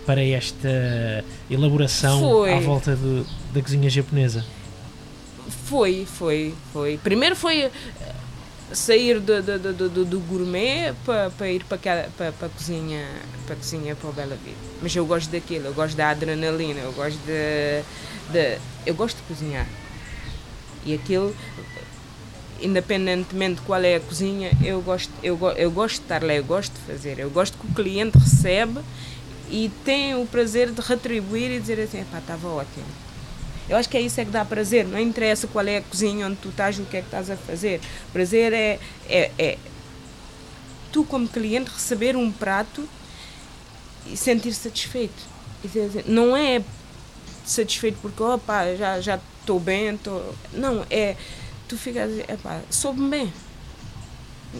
[0.06, 2.52] para esta elaboração Foi.
[2.54, 4.44] à volta do- da cozinha japonesa.
[5.64, 6.96] Foi, foi, foi.
[7.02, 7.68] Primeiro foi
[8.72, 13.06] sair do, do, do, do, do gourmet para ir para para a cozinha
[13.46, 14.56] para cozinha para o Bela Vida.
[14.80, 17.82] Mas eu gosto daquilo, eu gosto da adrenalina, eu gosto de,
[18.32, 19.66] de eu gosto de cozinhar.
[20.84, 21.34] E aquilo
[22.62, 26.44] independentemente de qual é a cozinha, eu gosto, eu, eu gosto de estar lá, eu
[26.44, 28.80] gosto de fazer, eu gosto que o cliente recebe
[29.48, 32.84] e tem o prazer de retribuir e dizer assim, pá, estava ótimo.
[33.70, 36.26] Eu acho que é isso é que dá prazer, não interessa qual é a cozinha
[36.26, 37.80] onde tu estás, o que é que estás a fazer.
[38.12, 39.58] Prazer é, é, é
[40.90, 42.88] tu como cliente receber um prato
[44.08, 45.22] e sentir satisfeito.
[46.04, 46.64] Não é
[47.46, 50.20] satisfeito porque, opa, já já estou bem, tô...
[50.52, 51.14] não, é
[51.68, 53.32] tu ficas a dizer, epá, soube bem.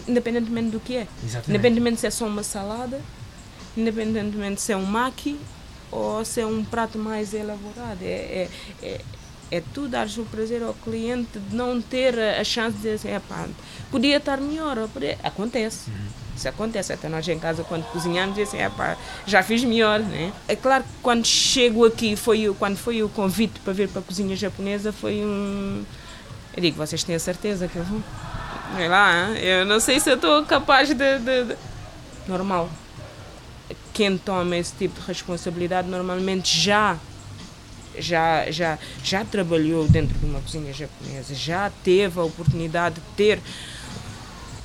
[0.07, 1.07] Independentemente do que é.
[1.49, 3.01] Independentemente se é só uma salada,
[3.75, 5.37] independentemente se é um maqui
[5.91, 7.99] ou se é um prato mais elaborado.
[8.01, 8.49] É, é,
[8.81, 9.01] é,
[9.51, 13.13] é tu dares o prazer ao cliente de não ter a chance de dizer assim,
[13.15, 13.47] "Epá,
[13.89, 14.87] podia estar melhor.
[14.93, 15.91] podia-" Acontece.
[16.35, 16.93] Isso acontece.
[16.93, 18.95] Até nós em casa, quando cozinhamos, dizem assim, "Epá,
[19.27, 19.99] já fiz melhor.
[19.99, 20.31] Né?
[20.47, 24.03] É claro que quando chego aqui, foi, quando foi o convite para vir para a
[24.03, 25.83] cozinha japonesa, foi um.
[26.55, 28.01] Eu digo, vocês têm a certeza que eu vou?
[28.77, 29.37] Sei lá, hein?
[29.43, 31.57] eu não sei se eu estou capaz de, de- de-
[32.27, 32.69] Normal.
[34.01, 36.97] Quem toma esse tipo de responsabilidade normalmente já
[37.99, 43.39] já, já, já trabalhou dentro de uma cozinha japonesa, já teve a oportunidade de ter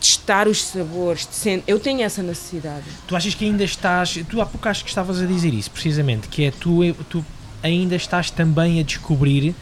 [0.01, 1.29] testar os sabores.
[1.67, 2.87] Eu tenho essa necessidade.
[3.07, 4.19] Tu achas que ainda estás.
[4.27, 7.23] Tu há pouco acho que estavas a dizer isso, precisamente, que é tu, tu
[7.63, 9.55] ainda estás também a descobrir uh,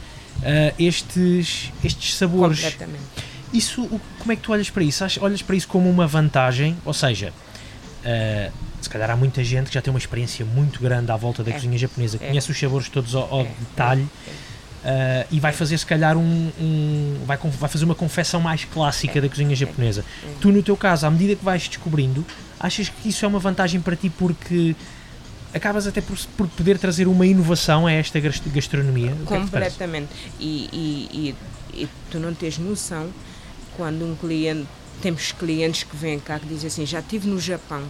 [0.78, 2.60] estes, estes sabores.
[2.60, 3.02] Completamente.
[3.52, 3.88] Isso,
[4.20, 5.04] como é que tu olhas para isso?
[5.20, 6.76] Olhas para isso como uma vantagem?
[6.84, 7.32] Ou seja,
[8.04, 11.42] uh, se calhar há muita gente que já tem uma experiência muito grande à volta
[11.42, 11.54] da É.
[11.54, 12.28] cozinha japonesa, É.
[12.28, 13.50] conhece os sabores todos ao, ao É.
[13.60, 14.02] detalhe.
[14.02, 19.18] Uh, e vai fazer se calhar um, um- vai, vai fazer uma confecção mais clássica
[19.18, 20.04] da cozinha japonesa.
[20.22, 20.28] É.
[20.42, 22.22] Tu no teu caso, à medida que vais descobrindo,
[22.60, 24.76] achas que isso é uma vantagem para ti porque
[25.54, 29.12] acabas até por, por poder trazer uma inovação a esta gas- gastronomia?
[29.26, 29.38] Que é?
[29.38, 30.08] Completamente.
[30.38, 31.34] E, e,
[31.74, 33.08] e, e tu não tens noção
[33.78, 34.66] quando um cliente.
[35.00, 37.82] Temos clientes que vêm cá que dizem assim: já estive no Japão,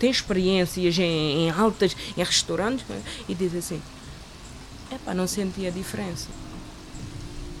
[0.00, 3.00] tem experiências em, em altas, em restaurantes, né?
[3.28, 3.82] e dizem assim:
[4.92, 6.28] epá, não senti a diferença.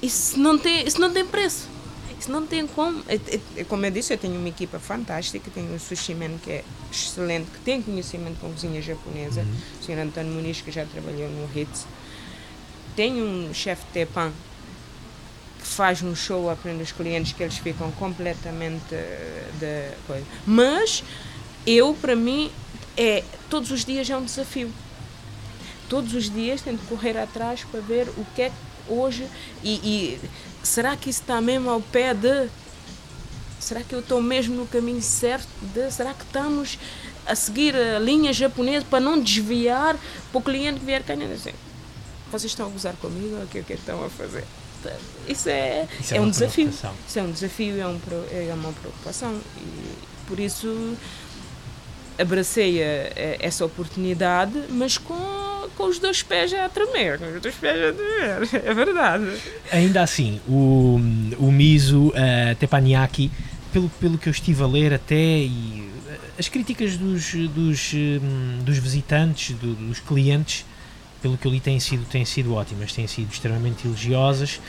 [0.02, 1.68] Isso não tem, isso não tem preço.
[2.18, 3.02] Isso não tem como.
[3.08, 6.38] É- é- é como eu disse, eu tenho uma equipa fantástica, tenho um sushi man
[6.42, 9.44] que é excelente, que tem conhecimento com cozinha japonesa,
[9.80, 9.98] o Sr.
[10.00, 11.86] António Muniz, que já trabalhou no Ritz.
[12.96, 14.32] Tenho um chefe Tepan
[15.60, 20.26] que faz um show, aprende os clientes que eles ficam completamente eh, da coisa.
[20.46, 21.02] Mas
[21.66, 22.50] eu, para mim,
[22.96, 24.70] é todos os dias é um desafio.
[25.88, 29.26] Todos os dias tenho de correr atrás para ver o que é que hoje
[29.62, 30.20] e, e
[30.62, 32.48] será que isso está mesmo ao pé de
[33.58, 36.78] será que eu estou mesmo no caminho certo de será que estamos
[37.26, 39.96] a seguir a linha japonesa para não desviar
[40.32, 41.52] para o cliente que vier cá e dizer assim,
[42.32, 44.44] vocês estão a gozar comigo ou o que é que estão a fazer?
[45.28, 46.68] Isso é, Isso é, uma um desafio.
[46.68, 49.38] isso é um desafio é, um, é uma preocupação.
[49.58, 49.94] E
[50.26, 50.96] por isso
[52.20, 55.14] abracei a- a- essa oportunidade mas com,
[55.76, 58.64] com os dois pés a tremer com os dois pés a tremer.
[58.70, 59.24] É verdade.
[59.72, 61.00] Ainda assim, o,
[61.38, 63.30] o miso uh, teppanyaki,
[63.72, 68.58] pelo, pelo que eu estive a ler até, e uh, as críticas dos, dos, hum,
[68.62, 70.64] dos visitantes, do- dos clientes,
[71.22, 74.60] pelo que eu li, têm sido, têm sido ótimas, têm sido extremamente elogiosas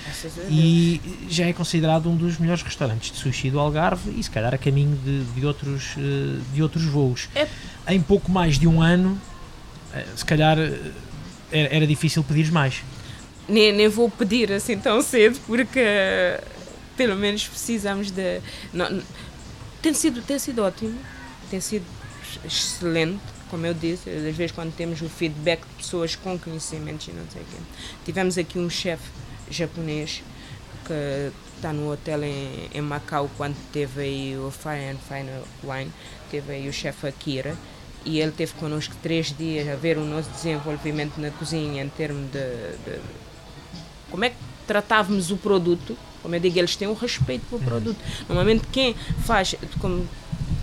[0.50, 4.54] e já é considerado um dos melhores restaurantes de sushi do Algarve e se calhar
[4.54, 7.30] a caminho de, de, outros, uh, de outros voos.
[7.36, 7.48] É.
[7.88, 9.20] Em pouco mais de um ano,
[9.94, 10.92] uh, se calhar uh,
[11.52, 12.84] era, era difícil pedir mais.
[13.48, 15.82] nem, nem vou pedir assim tão cedo porque
[16.98, 18.42] pelo menos precisamos de
[18.74, 19.02] não-
[19.82, 20.96] tem sido tem sido ótimo
[21.50, 21.86] tem sido
[22.46, 23.20] ex- excelente
[23.52, 27.26] como eu disse às vezes quando temos o feedback de pessoas com conhecimentos e não
[27.32, 27.58] sei o quê
[28.06, 29.08] tivemos aqui um chefe
[29.50, 30.24] japonês
[30.86, 35.92] que está no hotel em, em Macau quando teve aí o Fire and Final Wine
[36.32, 37.56] teve aí o chefe Akira
[38.04, 42.32] e ele teve connosco três dias a ver o nosso desenvolvimento na cozinha em termos
[42.32, 42.40] de,
[42.86, 43.00] de
[44.10, 44.36] como é que
[44.68, 45.98] tratávamos o produto.
[46.22, 47.98] Como eu digo, eles têm um respeito pelo produto.
[48.28, 50.08] Normalmente, quem faz, como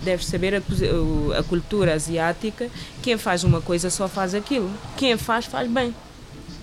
[0.03, 2.69] deves saber, a, a cultura asiática,
[3.01, 4.69] quem faz uma coisa só faz aquilo.
[4.97, 5.93] Quem faz, faz bem.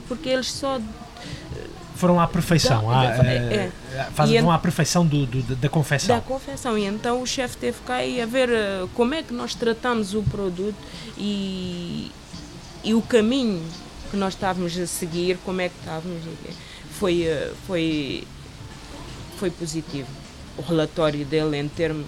[0.09, 0.81] Porque eles só.
[1.97, 4.27] foram à perfeição, Da- à, da- eh, é.
[4.29, 6.21] E vão à perfeição do, do- da da confecção.
[6.21, 6.77] confecção.
[6.79, 10.15] E então o chefe teve cá e a ver eh, como é que nós tratamos
[10.15, 10.77] o produto
[11.19, 12.11] e,
[12.85, 13.63] e o caminho
[14.11, 16.23] que nós estávamos a seguir, como é que estávamos.
[16.45, 16.53] quê.
[16.99, 18.25] Foi, eh, foi,
[19.39, 20.09] foi positivo
[20.59, 22.07] o relatório dele em termos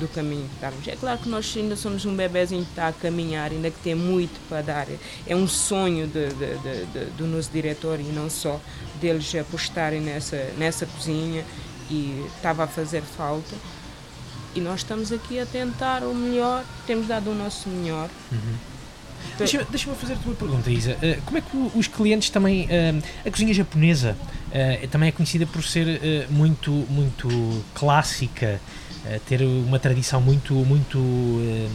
[0.00, 0.88] do caminho que estávamos.
[0.88, 3.94] É claro que nós ainda somos um bebezinho que está a caminhar, ainda que tem
[3.94, 4.86] muito para dar.
[5.26, 8.60] É um sonho de, de- de- de- do nosso diretor e não só
[9.00, 11.44] deles apostarem nessa, nessa cozinha
[11.90, 13.54] e estava a fazer falta.
[14.54, 18.08] E nós estamos aqui a tentar o melhor, temos dado o nosso melhor.
[19.38, 20.96] Deixa- Deixa-me fazer-te uma pergunta, Isa.
[21.02, 22.66] Eh, como é que os clientes também.
[22.70, 22.94] eh,
[23.26, 24.16] a cozinha japonesa
[24.52, 28.60] eh, também é conhecida por ser muito, muito clássica,
[29.06, 30.54] eh, ter uma tradição muito.
[30.54, 31.68] muito eh,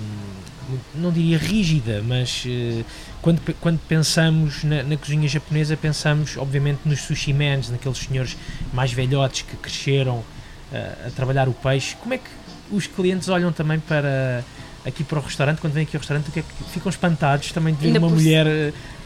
[0.69, 2.83] muito- não diria rígida, mas eh,
[3.21, 8.37] quando, quando pensamos na, na cozinha japonesa, pensamos obviamente nos sushi mans, naqueles senhores
[8.71, 10.23] mais velhotes que cresceram
[10.71, 11.95] eh, a trabalhar o peixe.
[11.95, 12.29] Como é que
[12.71, 14.43] os clientes olham também para
[14.85, 17.51] aqui para o restaurante, quando vêm aqui ao restaurante, o que é que ficam espantados
[17.51, 18.45] também de ver uma mulher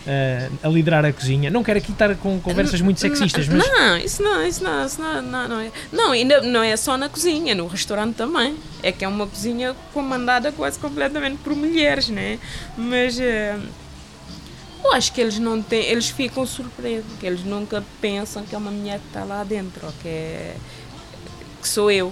[0.06, 1.50] eh, a liderar a cozinha?
[1.50, 5.02] Não quero aqui estar com conversas muito sexistas, mas Não, isso não, isso não, isso
[5.02, 5.72] não, não, não é.
[5.92, 8.58] Não, ainda não é só na cozinha, no restaurante também.
[8.82, 12.40] É que é uma cozinha comandada quase completamente por mulheres, né?
[12.78, 13.58] Mas eh,
[14.84, 18.58] eu acho que eles não têm, eles ficam surpresos, que eles nunca pensam que é
[18.58, 20.56] uma mulher que está lá dentro, ou que é
[21.62, 22.12] que sou eu.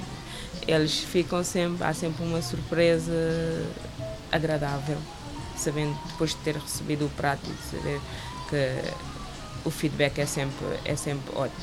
[0.66, 3.12] Eles ficam sempre, há sempre uma surpresa
[4.32, 4.98] agradável,
[5.62, 8.02] sabendo depois de ter recebido o prato e de saber
[8.50, 11.62] que o feedback é sempre, é sempre ótimo.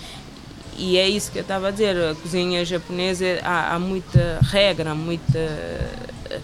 [0.76, 4.94] E é isso que eu estava a dizer, a cozinha japonesa há, há muita regra,
[4.94, 6.40] muita eh,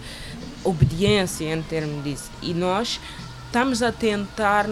[0.63, 2.29] obediência em termos disso.
[2.41, 2.99] E nós
[3.47, 4.67] estamos a tentar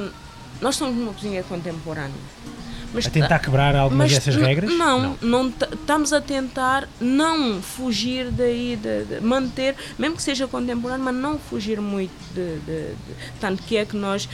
[0.64, 2.12] nós somos uma cozinha contemporânea.
[2.94, 4.72] Mas a tentar quebrar algumas dessas regras?
[4.72, 11.04] Não, não, estamos a tentar não fugir daí, de, de, manter, mesmo que seja contemporâneo,
[11.04, 12.96] mas não fugir muito de, de,
[13.40, 14.30] Tanto que é que nós,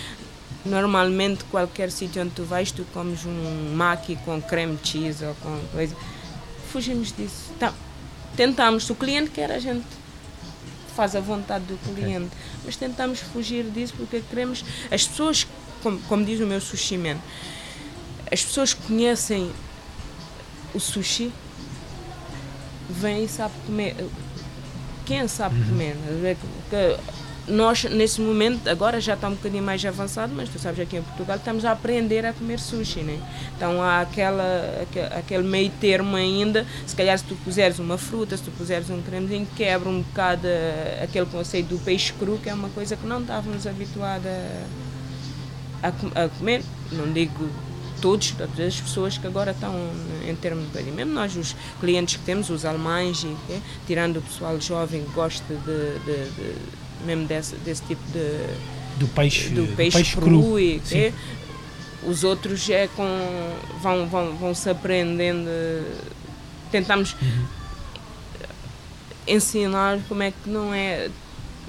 [0.66, 5.58] normalmente, qualquer sítio onde tu vais, tu comes um maqui com creme cheese ou com
[5.72, 5.96] coisa.
[6.70, 7.52] Fugimos disso.
[7.58, 7.74] Tá,
[8.36, 9.86] tentamos, se o cliente quer, a gente
[11.00, 12.26] faz a vontade do cliente.
[12.26, 12.62] Okay.
[12.66, 14.66] Mas tentamos fugir disso porque queremos.
[14.92, 15.48] As pessoas,
[15.82, 17.18] como, como diz o meu sushi man,
[18.32, 19.52] as pessoas que conhecem
[20.74, 21.32] o sushi
[22.90, 23.96] vêm e sabem comer.
[25.06, 25.66] Quem sabe uhum.
[25.68, 25.96] comer?
[27.50, 31.02] nós, nesse momento, agora já está um bocadinho mais avançado, mas tu sabes, aqui em
[31.02, 33.20] Portugal estamos a aprender a comer sushi, né?
[33.56, 34.86] Então há aquela,
[35.18, 39.02] aquele meio termo ainda, se calhar se tu puseres uma fruta, se tu puseres um
[39.02, 40.48] cremezinho, quebra um bocado
[41.04, 44.28] aquele conceito do peixe cru, que é uma coisa que não estávamos habituados
[45.82, 45.88] a,
[46.24, 46.62] a comer.
[46.92, 47.50] Não digo
[48.02, 49.74] todos, todas as pessoas que agora estão
[50.28, 50.92] em termos de bem.
[50.92, 55.12] Mesmo nós, os clientes que temos, os alemães, e, é, tirando o pessoal jovem que
[55.12, 56.56] gosta de, de, de
[57.06, 59.00] mesmo desse, desse tipo de.
[59.00, 60.26] Do peixe, do peixe, peixe cru.
[60.26, 61.14] cru e, é,
[62.06, 63.08] os outros é com,
[63.82, 65.50] vão, vão, vão se aprendendo.
[66.72, 67.46] Tentamos uhum.
[69.28, 71.10] ensinar como é que não é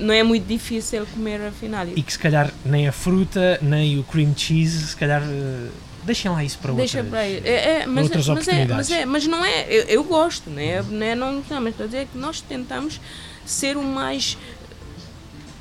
[0.00, 1.86] não é muito difícil comer afinal.
[1.94, 5.70] E que se calhar nem a fruta, nem o cream cheese, se calhar uh,
[6.04, 8.90] deixem lá isso para Deixa outras, para é, é, mas, outras mas oportunidades.
[8.90, 10.82] É, mas, é, mas não é, eu, eu gosto, né?
[10.82, 11.14] né?
[11.14, 13.00] não, não, mas estou a dizer que nós tentamos
[13.44, 14.36] ser o mais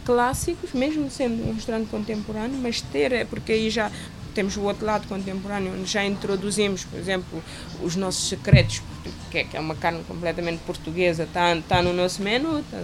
[0.06, 3.92] clássicos, mesmo sendo um restaurante contemporâneo, mas ter, é porque aí já
[4.40, 7.44] temos o outro lado contemporâneo, onde já introduzimos, por exemplo,
[7.84, 8.82] os nossos secretos,
[9.30, 12.64] que é, que é uma carne completamente portuguesa, está tá no nosso menu.
[12.72, 12.78] Tá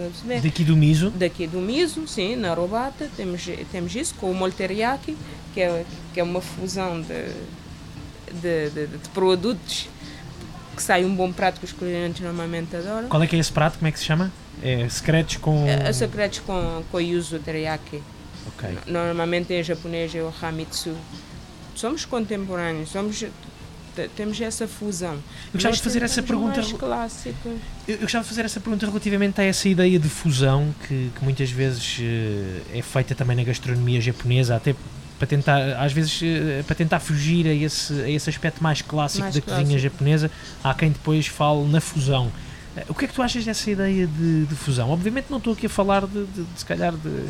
[0.44, 1.10] Daqui do miso?
[1.12, 5.16] Daqui do miso, sim, na robata, temos, temos isso, com o molho teriyaki,
[5.54, 7.32] que é, que é uma fusão de,
[8.42, 9.88] de, de, de produtos
[10.76, 13.08] que sai um bom prato que os clientes normalmente adoram.
[13.08, 13.78] Qual é que é esse prato?
[13.78, 14.30] Como é que se chama?
[14.62, 15.66] É secretos com.
[15.66, 18.04] É, é secretos com, com yuzu teriyaki.
[18.58, 18.78] Okay.
[18.88, 20.98] Normalmente em japonês é o hamitsu.
[21.76, 23.24] Somos contemporâneos, somos
[24.16, 25.14] temos essa fusão.
[25.14, 26.60] Eu gostava de fazer essa pergunta.
[27.88, 31.50] Eu, gostava de fazer essa pergunta relativamente a essa ideia de fusão que, que muitas
[31.50, 34.76] vezes uh, é feita também na gastronomia japonesa, até
[35.18, 39.24] para tentar, às vezes, uh, para tentar fugir a esse, a esse aspecto mais clássico
[39.24, 39.64] mais da clássico.
[39.64, 40.32] cozinha japonesa.
[40.64, 42.28] Há quem depois fale na fusão.
[42.76, 44.90] Uh, o que é que tu achas dessa ideia de, de fusão?
[44.90, 47.28] Obviamente não estou aqui a falar de, de, de se calhar de,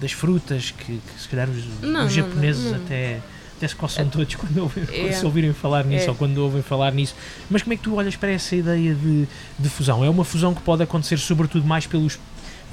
[0.00, 3.20] das frutas que, que se calhar os, não, os japoneses não, não, até
[3.62, 5.12] até se coçam todos quando, ouvem, é.
[5.12, 6.08] se ouvirem falar nisso é.
[6.08, 7.14] ou quando ouvem falar nisso.
[7.48, 10.04] Mas como é que tu olhas para essa ideia de, de fusão?
[10.04, 12.18] É uma fusão que pode acontecer sobretudo mais pelos,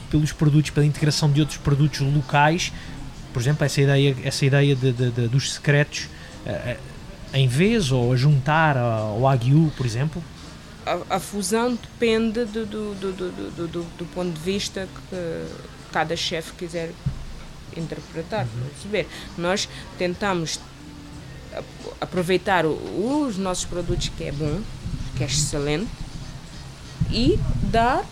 [0.10, 2.73] pelos produtos, pela integração de outros produtos locais,
[3.32, 6.10] por exemplo, essa ideia, essa ideia de, de, de dos secretos
[6.47, 6.80] uh,
[7.32, 10.23] em vez ou a juntar ao Aguiu, por exemplo?
[10.84, 15.45] A, a, fusão depende do, do, do, do, do, do ponto de vista que
[15.91, 16.91] cada chefe quiser
[17.78, 18.69] interpretar, uhum.
[18.69, 19.08] perceber.
[19.38, 20.60] Nós tentamos
[22.00, 24.62] aproveitar os nossos produtos que é bom,
[25.15, 25.89] que é excelente,
[27.12, 28.06] e dar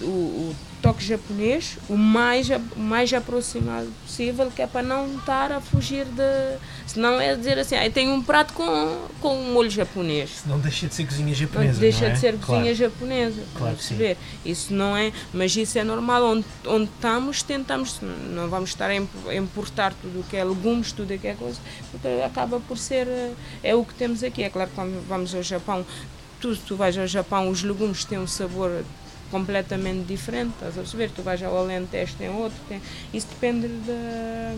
[0.00, 5.50] o, o toque japonês o mais, o mais aproximado possível, que é para não estar
[5.50, 6.58] a fugir de.
[6.86, 10.44] Senão é dizer assim, ah, tem um prato com, com um molho japonês.
[10.46, 11.72] Não deixa de ser cozinha japonesa.
[11.72, 12.12] Não deixa não é?
[12.12, 13.42] de ser cozinha japonesa.
[13.56, 14.16] Claro perceber.
[14.44, 15.12] Isso não é.
[15.34, 16.22] Mas isso é normal.
[16.24, 17.98] Onde, onde estamos, tentamos.
[18.30, 21.58] Não vamos estar a importar tudo o que é legumes, tudo o que é coisa,
[21.90, 23.08] porque acaba por ser.
[23.08, 23.32] Eh,
[23.64, 24.44] é o que temos aqui.
[24.44, 25.84] É claro que quando vamos ao Japão,
[26.40, 28.84] tu, tu vais ao Japão, os legumes têm um sabor
[29.36, 31.10] completamente diferente, estás a perceber?
[31.10, 32.80] Tu vais ao Alentejo, tem outro, tem...
[33.12, 34.54] isso depende da.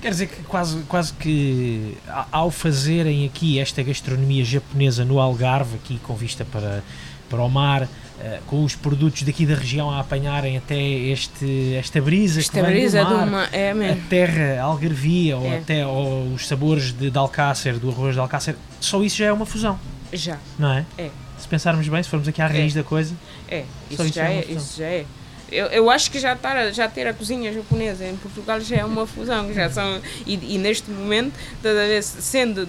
[0.00, 1.96] Quer dizer que quase, quase que
[2.30, 6.82] ao fazerem aqui esta gastronomia japonesa no Algarve, aqui com vista para,
[7.28, 12.00] para o mar, Uh, com os produtos daqui da região a apanharem até este, esta
[12.00, 15.36] brisa esta que brisa do mar, é a terra, a algarvia, é.
[15.36, 19.26] ou até ou os sabores de, de alcácer, do arroz de alcácer, só isso já
[19.26, 19.80] é uma fusão.
[20.12, 20.38] Já.
[20.56, 20.86] Não é?
[20.96, 21.10] É
[21.44, 22.78] se pensarmos bem, se formos aqui à raiz é.
[22.78, 23.14] da coisa.
[23.48, 25.04] É, isso, já é, isso já é.
[25.52, 28.84] Eu, eu acho que já, tá, já ter a cozinha japonesa em Portugal já é
[28.84, 32.66] uma fusão, já são, e, e neste momento, toda vez, sendo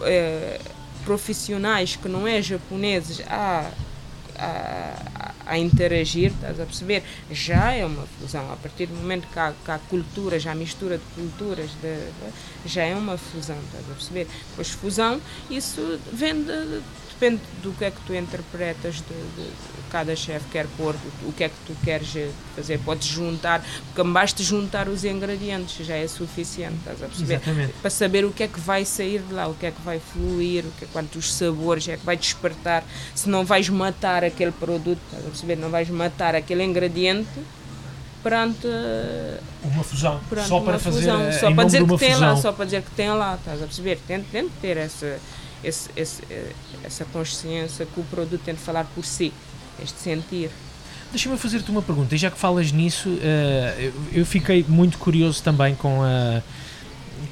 [0.00, 0.58] é,
[1.04, 3.70] profissionais que não é japoneses a,
[4.38, 7.02] a, a, interagir, estás a perceber?
[7.30, 8.50] Já é uma fusão.
[8.50, 11.96] A partir do momento que há, que há cultura, já há mistura de culturas, de,
[11.96, 12.32] de,
[12.64, 14.26] já é uma fusão, estás a perceber?
[14.56, 16.80] Pois fusão, isso vem de,
[17.18, 19.50] depende do que é que tu interpretas de, de
[19.90, 20.94] cada chefe quer pôr,
[21.24, 22.08] o que é que tu queres
[22.54, 22.78] fazer.
[22.78, 27.34] Podes juntar, porque basta juntar os ingredientes, já é suficiente, estás a perceber?
[27.34, 27.72] Exatamente.
[27.80, 29.98] Para saber o que é que vai sair de lá, o que é que vai
[29.98, 34.52] fluir, o que é, quantos sabores é que vai despertar, se não vais matar aquele
[34.52, 35.56] produto, estás a perceber?
[35.56, 37.28] Não vais matar aquele ingrediente
[38.22, 38.66] perante
[39.62, 41.98] uma fusão perante só para uma fazer fusão, a, só para dizer de que uma
[41.98, 42.28] tem fusão.
[42.28, 43.98] lá, só para dizer que tem lá, estás a perceber?
[44.06, 45.18] Tem, tem de ter essa,
[45.62, 46.52] esse, esse, eh,
[46.84, 49.32] essa consciência que o produto tem de falar por si,
[49.82, 50.50] este sentir.
[51.10, 55.74] Deixa-me fazer-te uma pergunta, e já que falas nisso, eh, eu, fiquei muito curioso também
[55.74, 56.42] com, a,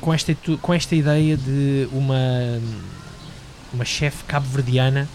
[0.01, 2.61] com, esta, com esta ideia de uma,
[3.73, 5.09] uma chefe cabo-verdiana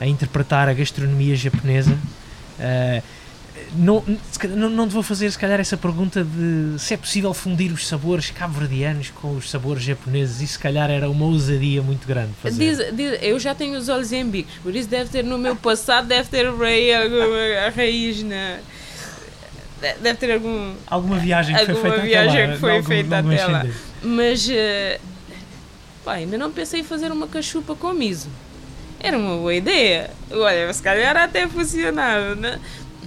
[0.00, 1.98] a interpretar a gastronomia japonesa.
[3.76, 4.04] Não,
[4.50, 7.86] não, não te vou fazer, se calhar, essa pergunta de se é possível fundir os
[7.88, 10.40] sabores cabo-verdianos com os sabores japoneses.
[10.40, 12.30] Isso, se calhar, era uma ousadia muito grande.
[12.42, 12.58] Fazer.
[12.76, 15.56] Diz, diz- eu já tenho os olhos em bicos, por isso deve ter no meu
[15.56, 18.58] passado, deve ter a raiz na.
[19.80, 20.72] de- Deve ter algum.
[20.86, 23.46] Alguma viagem que foi Alguma feita viagem até lá, que foi algum- feita algum até
[23.46, 23.66] lá.
[24.02, 24.48] Mas.
[24.50, 25.00] eh,
[26.04, 28.28] pá, ainda não pensei em fazer uma cachupa com miso.
[29.00, 30.10] Era uma boa ideia.
[30.30, 32.34] Olha, se calhar até funcionava.
[32.34, 32.58] Não,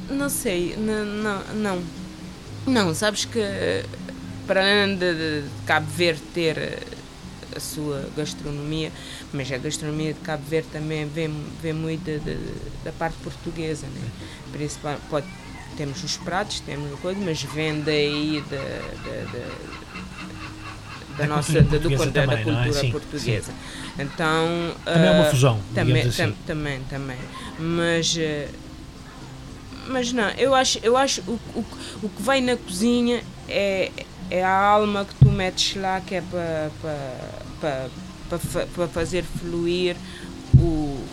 [0.10, 1.84] não sei, não, não, não.
[2.66, 3.40] Não, sabes que
[4.46, 6.80] para além de, Cabo Verde ter eh,
[7.56, 8.92] a sua gastronomia,
[9.34, 12.54] mas a gastronomia de Cabo Verde também vem, vem muito de- de-
[12.84, 14.02] da parte portuguesa, né?
[14.52, 15.26] Principal, pode,
[15.78, 19.40] temos os pratos, temos a coisa, mas vem daí da, da, da,
[21.18, 22.64] da Da nossa cultura da, do- portuguesa da- da também, não é?
[22.64, 23.52] cultura Sim, portuguesa.
[24.00, 26.32] Então Também é uma ah, fusão, também, digamos assim.
[26.32, 27.18] tam- também, também.
[27.60, 28.50] Mas, eh,
[29.90, 31.66] mas não, eu acho, eu acho o, o,
[32.04, 33.92] o que vai na cozinha é,
[34.30, 36.70] é a alma que tu metes lá que é para
[37.62, 37.90] para
[38.30, 39.96] para fa- para fazer fluir
[40.60, 41.04] o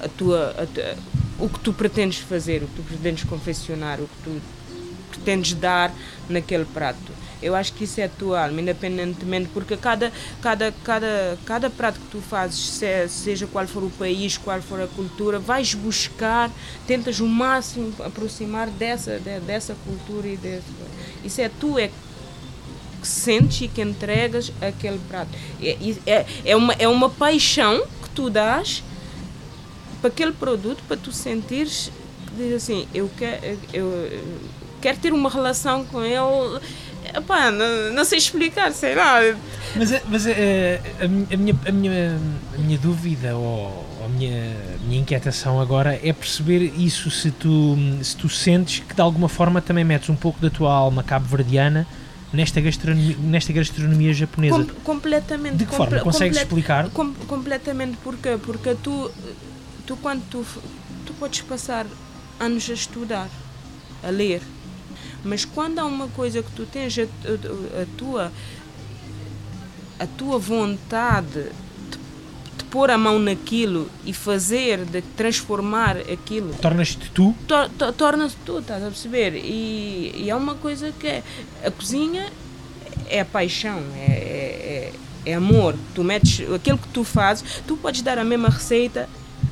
[0.00, 0.96] a tua, a
[1.38, 4.42] o que tu pretendes fazer, o que tu pretendes confeccionar, o que tu
[5.10, 5.92] pretendes dar
[6.28, 7.12] naquele prato.
[7.42, 10.12] Eu acho que isso é a tua alma, independentemente, porque cada,
[10.42, 14.80] cada, cada, cada prato que tu fazes, se- seja qual for o país, qual for
[14.80, 16.50] a cultura, vais buscar,
[16.86, 20.60] tentas o máximo aproximar dessa, de- dessa cultura e.
[21.24, 25.30] Isso é tu, é que sentes e que entregas aquele prato.
[25.62, 25.76] É,
[26.06, 28.82] é, é, uma, é uma paixão que tu dás
[30.00, 31.90] para aquele produto, para tu sentires
[32.36, 34.22] diz assim, eu quero, eu
[34.80, 36.60] quero ter uma relação com ele.
[37.14, 39.18] Epá, não, não sei explicar, sei lá.
[39.74, 42.18] Mas, eh, mas eh, a, mi- a minha, a, minha,
[42.54, 47.76] a minha dúvida ou a minha, a minha inquietação agora é perceber isso se tu,
[48.02, 51.86] se tu sentes que de alguma forma também metes um pouco da tua alma cabo-verdiana
[52.30, 54.64] nesta gastronomia, nesta gastronomia japonesa.
[54.64, 55.56] Com- completamente.
[55.56, 56.00] De que forma?
[56.00, 56.90] Consegues comple- explicar?
[56.90, 58.36] Com- completamente porquê?
[58.42, 59.10] Porque tu,
[59.86, 60.44] tu quando tu,
[61.06, 61.86] tu podes passar
[62.38, 63.28] anos a estudar,
[64.04, 64.42] a ler,
[65.24, 68.32] mas quando há uma coisa que tu tens a, a- a tua
[69.98, 71.98] a tua vontade de,
[72.58, 78.36] de pôr a mão naquilo e fazer, de transformar aquilo, Tornas-te tu tor- tor- torna-se
[78.46, 79.34] tu, estás a perceber?
[79.34, 81.22] E, e é uma coisa que é,
[81.64, 82.26] a cozinha
[83.08, 84.92] é a paixão, é, é,
[85.26, 85.74] é- é amor.
[85.94, 89.08] Tu metes aquilo que tu fazes, tu podes dar a mesma receita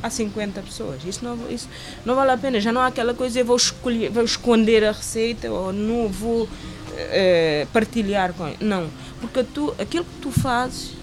[0.06, 1.04] a 50 pessoas.
[1.04, 1.68] Isso não, isso
[2.04, 2.60] não vale a pena.
[2.60, 6.48] Já não há aquela coisa, eu vou, escolher, vou esconder a receita ou não vou
[6.96, 8.52] eh, partilhar com.
[8.60, 8.88] Não,
[9.20, 10.96] porque tu, aquilo que tu fazes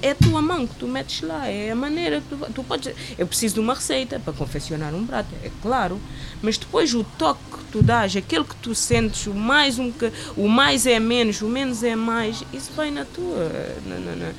[0.00, 2.94] é a tua mão que tu metes lá, é a maneira que tu, tu podes.
[3.18, 6.00] Eu preciso de uma receita para confeccionar um prato, é claro,
[6.40, 9.92] mas depois o toque que tu dás, aquele que tu sentes, o mais um
[10.36, 13.50] o mais é menos, o menos é mais, isso vai na tua,
[13.86, 14.32] na, na, na-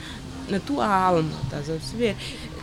[0.49, 2.15] na tua alma, estás a perceber?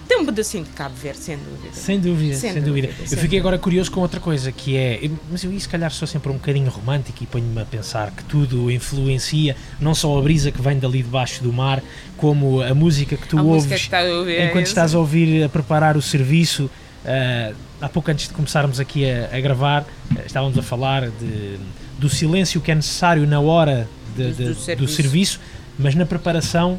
[0.08, 1.74] Tem um pedacinho de Cabo Verde, sem dúvida.
[1.74, 2.88] Sem dúvida, sem, Sem dúvida.
[2.88, 5.10] dúvida, Eu fiquei agora curioso com outra coisa que é.
[5.30, 8.70] Mas eu, se calhar, sou sempre um bocadinho romântico e ponho-me a pensar que tudo
[8.70, 11.82] influencia não só a brisa que vem dali debaixo do mar,
[12.16, 14.70] como a música que tu a ouves que está a ouvir, é enquanto essa.
[14.70, 16.70] estás a ouvir a preparar o serviço.
[17.04, 19.84] ah, há pouco antes de começarmos aqui a, a gravar,
[20.16, 21.58] ah, estávamos a falar de,
[21.98, 24.94] do silêncio que é necessário na hora de- Do- de- do do, serviço.
[24.94, 25.40] serviço,
[25.78, 26.78] mas na preparação.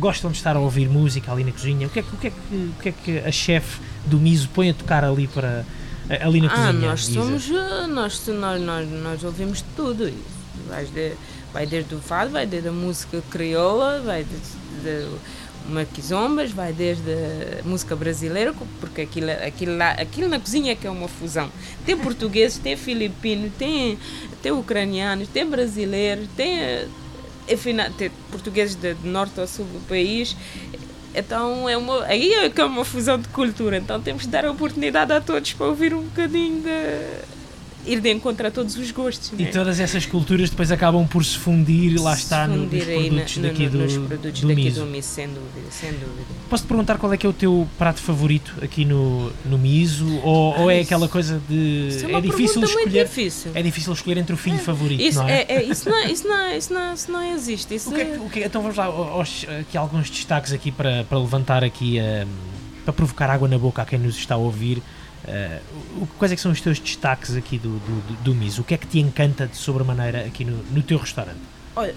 [0.00, 1.86] Gostam de estar a ouvir música ali na cozinha?
[1.86, 4.18] O que é que, o que, é que, o que, é que a chefe do
[4.18, 5.64] Miso põe a tocar ali para
[6.20, 6.88] ali na Ah, cozinha?
[6.88, 7.12] nós Isa?
[7.20, 10.10] somos, uh, nós, nós, nós, nós ouvimos tudo.
[10.68, 11.12] Vai, de,
[11.52, 15.08] vai desde o fado, vai desde a música crioula, vai desde de
[15.68, 17.12] uma quizombas, vai desde
[17.60, 21.50] a música brasileira, porque aquilo, aquilo, lá, aquilo na cozinha é que é uma fusão.
[21.84, 23.98] Tem portugueses, tem filipinos, tem,
[24.42, 26.86] tem ucranianos, tem brasileiros, tem,
[27.48, 30.36] enfim, tem portugueses de, de norte ao sul do país.
[31.14, 33.76] Então é uma, aí é que é uma fusão de cultura.
[33.76, 37.29] Então temos de dar a oportunidade a todos para ouvir um bocadinho de
[37.86, 39.32] ir de encontro a todos os gostos.
[39.38, 39.50] E né?
[39.50, 43.42] todas essas culturas depois acabam por se fundir, lá Se está, no, nos produtos na-
[43.42, 44.80] no- daqui no- do, nos produtos do daqui miso.
[44.80, 46.26] do miso, sem dúvida, sem dúvida.
[46.48, 50.06] Posso-te perguntar qual é que é o teu prato favorito aqui no, no miso?
[50.22, 51.88] Ou, ou é aquela coisa de...
[52.08, 53.04] É É difícil escolher...
[53.06, 53.50] difícil.
[53.54, 55.42] É difícil escolher entre o filho favorito, Isso, não é?
[55.42, 57.74] é, é- isso, não, isso, não, isso, não, isso não existe.
[57.74, 60.70] Isso O que é o que é- então vamos lá, aos- aqui alguns destaques aqui
[60.70, 62.26] para, para levantar aqui, hum,
[62.84, 64.82] para provocar água na boca a quem nos está a ouvir.
[65.22, 68.62] Uh, quais é que são os teus destaques aqui do, do, do, do miso?
[68.62, 71.40] O que é que te encanta de sobremaneira aqui no, no teu restaurante?
[71.76, 71.94] Olha,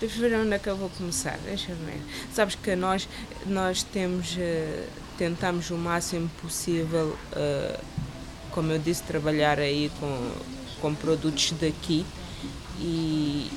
[0.00, 1.38] deixa ver onde é que eu vou começar.
[1.44, 2.00] Deixa ver.
[2.32, 3.08] Sabes que nós,
[3.46, 4.86] nós temos, eh,
[5.18, 7.80] tentamos o máximo possível, eh,
[8.52, 10.32] como eu disse, trabalhar aí com,
[10.80, 12.06] com produtos daqui
[12.78, 13.50] e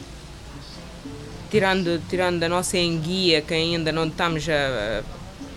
[1.49, 5.03] tirando, tirando a nossa enguia, que ainda não estamos a.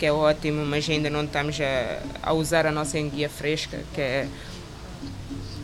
[0.03, 4.01] que é ótimo, mas ainda não estamos a, a usar a nossa enguia fresca, que
[4.01, 4.27] é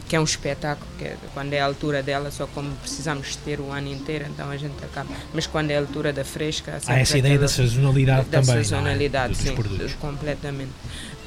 [0.09, 3.59] que é um espetáculo, que é, quando é a altura dela, só como precisamos ter
[3.61, 5.11] o ano inteiro, então a gente acaba.
[5.35, 8.55] Mas quando é a altura da fresca, há essa ideia aquela- da sazonalidade da também.
[8.55, 8.65] não é?
[8.65, 9.95] sazonalidade, dos sim, produtos.
[9.95, 10.71] completamente.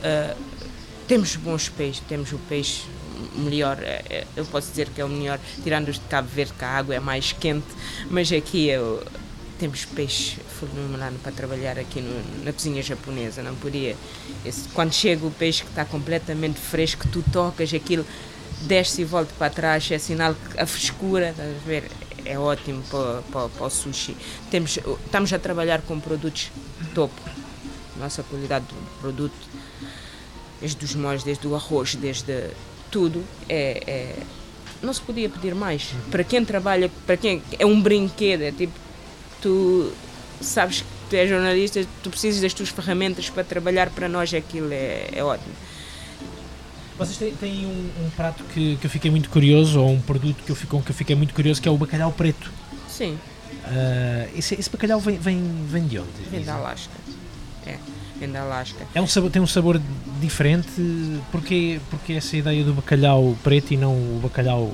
[0.02, 0.36] Ah,
[1.06, 2.84] temos bons peixes, temos o peixe
[3.36, 6.54] melhor, eh, eh, eu posso dizer que é o melhor, tirando os de Cabo Verde,
[6.58, 7.68] que a água é mais quente,
[8.10, 9.04] mas aqui eu,
[9.60, 10.38] temos peixe
[10.68, 13.96] fenomenal para trabalhar aqui no- na cozinha japonesa, não podia.
[14.46, 18.06] esse- quando chega o peixe que está completamente fresco, tu tocas aquilo,
[18.62, 21.84] desce e volta para trás, é sinal que a frescura, estás a ver,
[22.26, 24.16] é ótimo para, para, para o sushi.
[24.50, 26.52] Temos, estamos a trabalhar com produtos
[26.94, 27.20] topo,
[28.00, 29.34] nossa qualidade do produto,
[30.60, 32.50] desde os molhos, desde o arroz, desde
[32.92, 34.24] tudo, é, é-
[34.82, 35.90] não se podia pedir mais.
[36.10, 38.74] Para quem trabalha, para quem é um brinquedo, é tipo,
[39.42, 39.92] tu
[40.42, 44.72] sabes que tu és jornalista, tu precisas das tuas ferramentas para trabalhar, para nós aquilo
[44.72, 45.54] é, é ótimo.
[46.98, 50.44] Vocês têm, têm um, um prato que, que eu fiquei muito curioso, ou um produto
[50.44, 52.52] que eu, fico, que eu fiquei muito curioso, que é o bacalhau preto.
[52.88, 53.18] Sim,
[53.66, 56.10] Ah, esse, esse bacalhau vem, vem, vem de onde?
[56.30, 56.94] vem da Alasca.
[57.66, 57.78] É,
[58.20, 58.86] vem da Alasca.
[58.94, 59.82] É um sabor, tem um sabor
[60.20, 60.70] diferente.
[61.32, 64.72] Porquê, porque essa ideia do bacalhau preto e não o bacalhau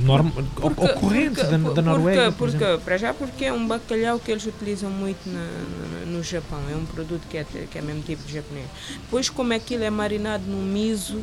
[0.00, 0.30] norm,
[0.60, 2.32] ou- ou corrente da, da Noruega?
[2.32, 2.80] por Porque, exemplo?
[2.84, 6.58] para já, porque é um bacalhau que eles utilizam muito na- no, no Japão.
[6.70, 8.66] É um produto que é, que é mesmo tipo de japonês.
[9.02, 11.22] Depois, como aquilo é marinado no miso,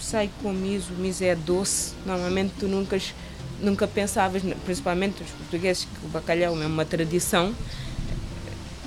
[0.00, 1.92] sai com miso, o miso é doce.
[2.06, 2.98] Normalmente, tu nunca,
[3.60, 7.54] nunca pensavas, principalmente os portugueses, que o bacalhau é uma tradição.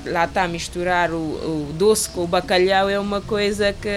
[0.06, 3.88] Lá está a misturar o, o doce com o bacalhau é uma coisa que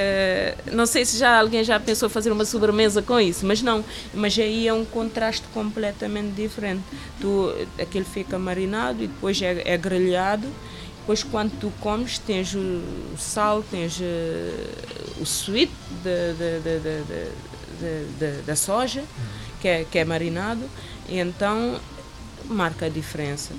[0.72, 3.82] não sei se já alguém já pensou fazer uma sobremesa com isso, mas não.
[4.12, 6.82] Mas aí é um contraste completamente diferente.
[7.20, 10.46] Tu, aquele fica marinado e depois é, é grelhado.
[11.00, 12.82] Depois quando tu comes tens o,
[13.18, 14.66] sal, tens eh,
[15.20, 15.70] o sweet
[16.02, 19.02] de- de- de- da soja
[19.60, 20.62] que é, que é marinado
[21.08, 21.78] e então
[22.46, 23.52] marca a diferença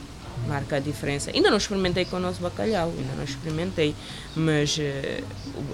[0.48, 1.32] marca a diferença.
[1.34, 3.96] Ainda não experimentei com o nosso bacalhau, ainda não experimentei,
[4.36, 5.22] mas eh,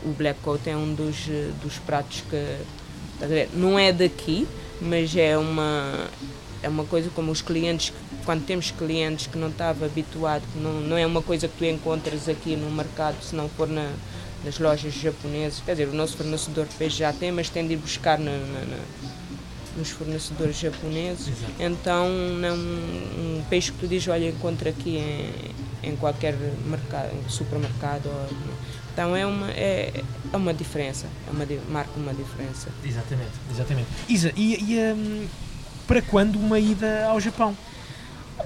[0.05, 2.57] o, black coat é um dos, eh, dos pratos que
[3.53, 4.47] não é daqui,
[4.81, 6.07] mas é uma
[6.63, 7.91] é uma coisa como os clientes,
[8.23, 11.65] quando temos clientes que não estava habituado, que não, não é uma coisa que tu
[11.65, 13.89] encontras aqui no mercado, se não for na,
[14.45, 17.73] nas lojas japonesas, quer dizer, o nosso fornecedor de peixe já tem, mas tem de
[17.73, 19.10] ir buscar na- na- na-
[19.77, 21.27] nos fornecedores japoneses.
[21.27, 21.53] Exato.
[21.59, 28.05] Então, não, um peixe que tu dizes, olha, encontra aqui em, em qualquer mercado, supermercado.
[28.07, 28.61] ou-
[28.93, 30.03] então, é uma, é,
[30.33, 32.67] é uma diferença, é uma, marca uma diferença.
[32.83, 33.87] Exatamente, exatamente.
[34.09, 35.27] Isa, e, e, hum,
[35.87, 37.55] para quando uma ida ao Japão?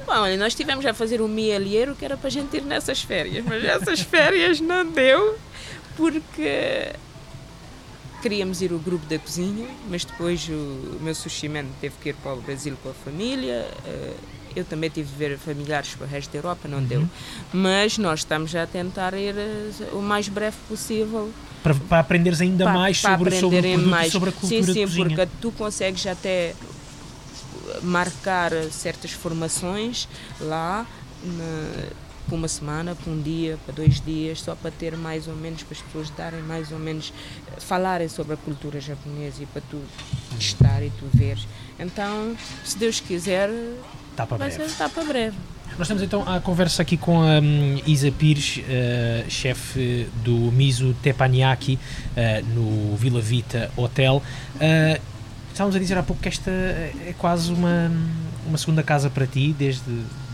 [0.06, 3.02] Bom, olha, nós estivemos a fazer um mielheiro que era para a gente ir nessas
[3.02, 5.36] férias, mas essas férias não deu
[5.98, 6.92] porque
[8.26, 12.16] queríamos ir o grupo da cozinha, mas depois o meu sushi man teve que ir
[12.16, 13.68] para o Brasil com a família.
[13.86, 14.14] eh,
[14.56, 17.06] Eu também tive de ver familiares para o resto da Europa, não deu.
[17.54, 21.30] Mas nós estamos a tentar ir eh, o mais breve possível
[21.62, 24.12] Para, para aprenderes ainda para- mais para sobre, sobre o produto mais.
[24.12, 26.56] sobre a cultura sim, sim, porque tu consegues até
[27.84, 30.08] marcar certas formações
[30.42, 30.86] lá
[31.24, 35.36] na- por uma semana, por um dia, para dois dias, só para ter mais ou
[35.36, 37.14] menos, para as pessoas darem mais ou menos,
[37.48, 39.82] eh, falarem sobre a cultura japonesa e para tu
[40.38, 41.48] testar e tu veres.
[41.80, 43.50] Então, se Deus quiser,
[44.12, 44.64] Está para vai breve.
[44.64, 45.36] ser está para breve.
[45.78, 50.96] Nós estamos então à conversa aqui com a hum, Isa Pires, eh, chefe do Miso
[51.04, 51.78] Teppanyaki
[52.16, 54.24] eh, no Vila Vita Hotel.
[54.60, 55.02] Eh,
[55.52, 57.92] estávamos a dizer há pouco que esta é quase uma,
[58.48, 59.84] uma segunda casa para ti, desde,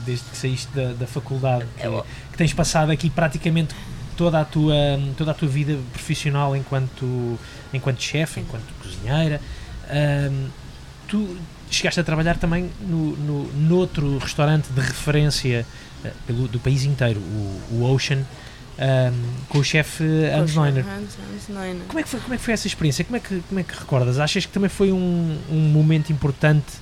[0.06, 1.88] desde que saíste da, da faculdade, que,
[2.32, 3.76] que, tens passado aqui praticamente
[4.18, 4.76] toda a tua,
[5.18, 7.39] toda a tua vida profissional enquanto,
[7.74, 9.41] enquanto chefe, enquanto cozinheira.
[9.89, 10.47] Um,
[11.08, 11.38] tu
[11.70, 15.66] chegaste a trabalhar também no, no, noutro restaurante de referência
[16.04, 20.04] uh, pelo, do país inteiro, o, o Ocean, um, com o chefe
[20.36, 20.86] Hans Neuner.
[21.88, 23.04] Como é, que foi, como é que foi essa experiência?
[23.04, 24.20] Como é que, como é que recordas?
[24.20, 26.74] Achas que também foi um, um momento importante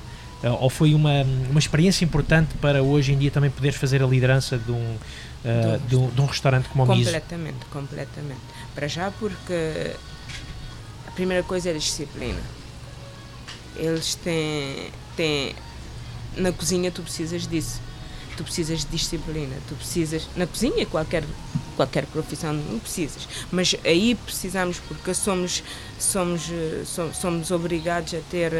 [0.59, 4.57] ou foi uma, uma experiência importante para hoje em dia também poderes fazer a liderança
[4.57, 7.11] de um, uh, de, um, de um restaurante como o Miso?
[7.11, 8.41] Completamente, completamente.
[8.73, 9.93] Para já porque
[11.07, 12.41] a primeira coisa é a disciplina.
[13.75, 15.55] Eles têm, têm
[16.37, 17.81] na cozinha tu precisas disso
[18.39, 21.25] tu precisas de disciplina, tu precisas, na cozinha, qualquer,
[21.75, 25.61] qualquer profissão, não precisas, mas aí precisamos porque somos,
[25.99, 26.43] somos,
[26.85, 28.53] somos, somos obrigados a ter,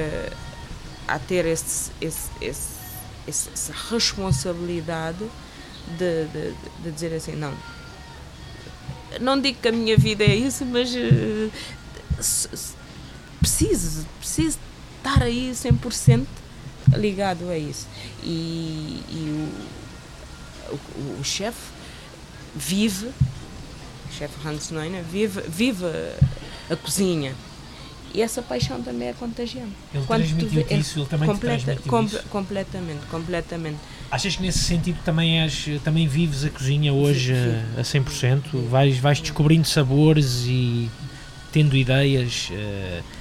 [1.14, 2.80] a ter esse, esse, esse,
[3.28, 5.26] essa responsabilidade
[5.98, 6.54] de, de,
[6.84, 7.54] de dizer assim, não,
[9.20, 11.52] não digo que a minha vida é isso, mas uh,
[13.40, 14.60] preciso, preciso
[14.98, 16.26] estar aí 100%
[16.96, 17.88] ligado a isso.
[18.24, 19.50] E, e
[20.70, 21.72] o, o, o chefe
[22.56, 25.86] vive, o chefe Hans Neuner, vive, vive
[26.70, 27.36] a cozinha.
[28.14, 29.74] E essa paixão também é contagiante.
[29.94, 32.24] Ele Quando transmitiu tu, isso, ele também completa, com, isso.
[32.30, 33.78] Completamente, completamente.
[34.10, 37.36] Achas que nesse sentido também, és, também vives a cozinha hoje
[37.84, 38.00] sim, sim.
[38.00, 38.68] a 100%?
[38.70, 40.90] Vais, vais descobrindo sabores e
[41.52, 42.50] tendo ideias...
[42.52, 43.20] Uh,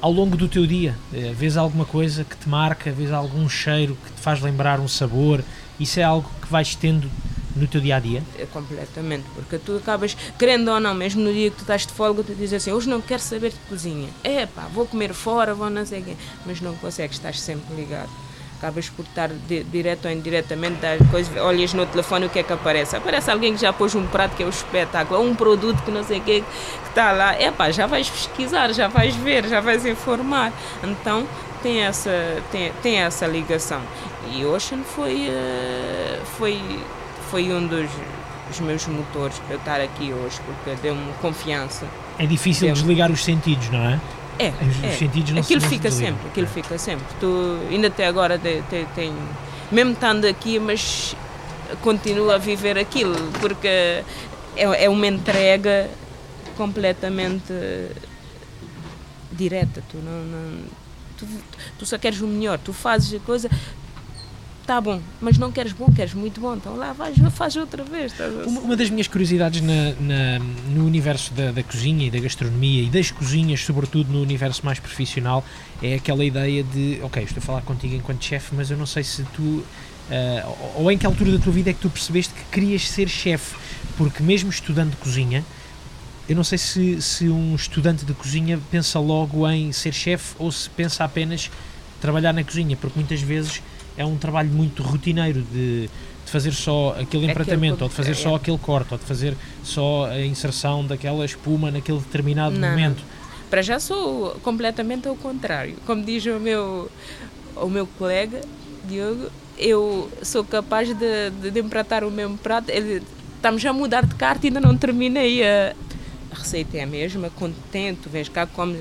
[0.00, 0.94] ao longo do teu dia?
[1.12, 4.88] Uh, vês alguma coisa que te marca, vês algum cheiro que te faz lembrar um
[4.88, 5.42] sabor?
[5.78, 7.10] Isso é algo que vais tendo
[7.56, 8.22] no teu dia a dia?
[8.38, 11.92] É, completamente, porque tu acabas, querendo ou não, mesmo no dia que tu estás de
[11.92, 14.08] folga, tu dizes assim: hoje não quero saber de cozinha.
[14.22, 16.16] É pá, vou comer fora, vou não sei quê.
[16.46, 18.10] Mas não consegues, estás sempre ligado
[18.58, 22.42] acabas por estar de, direto ou indiretamente das coisas, olhas no telefone o que é
[22.42, 22.96] que aparece.
[22.96, 25.90] Aparece alguém que já pôs um prato que é o espetáculo, ou um produto que
[25.90, 26.44] não sei o que
[26.88, 27.34] está lá.
[27.34, 30.52] É pá, já vais pesquisar, já vais ver, já vais informar.
[30.82, 31.26] Então
[31.62, 32.10] tem essa,
[32.50, 33.80] tem, tem essa ligação.
[34.32, 36.60] E Ocean foi, uh, foi,
[37.30, 37.90] foi um dos
[38.50, 41.86] os meus motores para eu estar aqui hoje, porque deu-me confiança.
[42.18, 44.00] É difícil desligar os sentidos, não é?
[44.38, 44.92] É, os, é.
[44.92, 46.50] sentidos não aquilo se fica sempre, aquilo é.
[46.50, 47.04] fica sempre.
[47.18, 49.12] Tu ainda até agora tem, tem,
[49.70, 51.16] mesmo estando aqui, mas
[51.82, 54.04] continuo a viver aquilo, porque é,
[54.56, 55.90] é uma entrega
[56.56, 57.52] completamente
[59.32, 59.82] direta.
[59.90, 60.60] Tu não, não
[61.16, 61.26] tu,
[61.78, 63.50] tu, só queres o melhor, tu fazes a coisa,
[64.68, 68.12] tá bom, mas não queres bom, queres muito bom, então lá vais, faz outra vez.
[68.46, 70.38] Uma, uma, das minhas curiosidades na, na,
[70.68, 74.78] no universo da, da, cozinha e da gastronomia e das cozinhas, sobretudo no universo mais
[74.78, 75.42] profissional,
[75.82, 79.02] é aquela ideia de, ok, estou a falar contigo enquanto chefe, mas eu não sei
[79.02, 79.64] se tu, uh,
[80.76, 83.56] ou em que altura da tua vida é que tu percebeste que querias ser chefe,
[83.96, 85.42] porque mesmo estudando cozinha,
[86.28, 90.52] eu não sei se, se um estudante de cozinha pensa logo em ser chefe ou
[90.52, 91.50] se pensa apenas
[92.02, 93.62] trabalhar na cozinha, porque muitas vezes
[93.98, 98.14] é um trabalho muito rotineiro de, de fazer só aquele empratamento, ou de fazer é,
[98.14, 98.36] só é.
[98.36, 103.02] aquele corte, ou de fazer só a inserção daquela espuma naquele determinado não, momento.
[103.50, 105.74] Para já sou completamente ao contrário.
[105.84, 106.90] Como diz o meu,
[107.56, 108.40] o meu colega,
[108.88, 112.70] Diogo, eu sou capaz de, de, de empratar o mesmo prato.
[112.70, 113.02] Ele,
[113.36, 115.74] estamos a mudar de carta e ainda não terminei a,
[116.30, 118.78] a receita é a mesma, contento, vens cá, comes.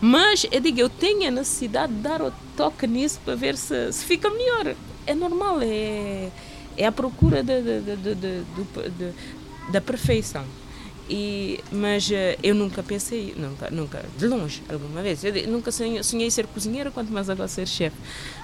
[0.00, 3.92] Mas eu digo, eu tenho a necessidade de dar o toque nisso para ver se,
[3.92, 4.74] se fica melhor.
[5.06, 6.30] É normal, é,
[6.76, 9.12] é a procura de, de, de,
[9.70, 10.44] da perfeição.
[11.08, 16.02] E, mas uh, eu nunca pensei, nunca, nunca, de longe, alguma vez, eu nunca sonhei,
[16.02, 17.96] sonhei ser cozinheira, quanto mais agora ser chefe.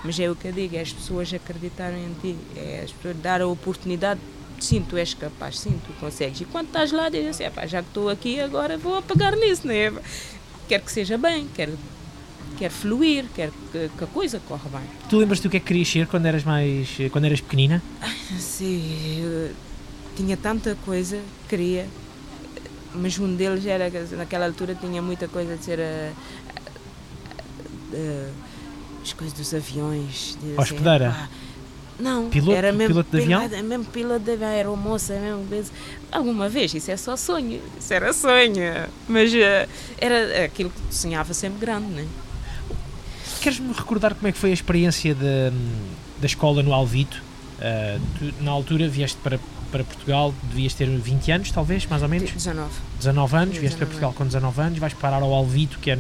[0.05, 3.17] Mas é o que eu digo, é as pessoas acreditarem em ti, é as pessoas
[3.17, 4.21] dar a oportunidade
[4.65, 6.41] sim, tu és capaz, sim, tu consegues.
[6.41, 9.93] E quando estás lá, dizes assim, já que estou aqui, agora vou apagar nisso, né?
[10.69, 11.79] Quero que seja bem, quero,
[12.59, 14.89] quero fluir, quero que, que a coisa corra bem.
[15.09, 17.83] Tu lembras-te do que é que querias ser quando eras mais, quando eras pequenina?
[18.39, 19.51] Sim,
[20.17, 21.89] tinha tanta coisa que queria,
[22.95, 26.13] mas um deles era, naquela altura tinha muita coisa de ser a,
[27.93, 28.51] a, a
[29.03, 30.37] as coisas dos aviões.
[30.41, 31.09] De, Hospedeira?
[31.11, 31.29] Assim,
[32.01, 33.43] não, piloto, era mesmo piloto de avião?
[33.43, 35.15] Era mesmo piloto de avião, era moça
[35.49, 35.73] mesmo.
[36.11, 38.89] Alguma vez, isso é só sonho, isso era sonho.
[39.09, 42.07] Mas uh, era aquilo que sonhava sempre grande, não é?
[43.41, 45.51] Queres-me recordar como é que foi a experiência de,
[46.21, 47.23] da escola no Alvito?
[47.59, 49.39] Uh, tu, na altura vieste para,
[49.71, 52.31] para Portugal, devias ter 20 anos, talvez, mais ou menos?
[52.31, 52.71] 19.
[52.99, 55.99] 19 anos, vieste 19 para Portugal com 19 anos, vais parar ao Alvito, que é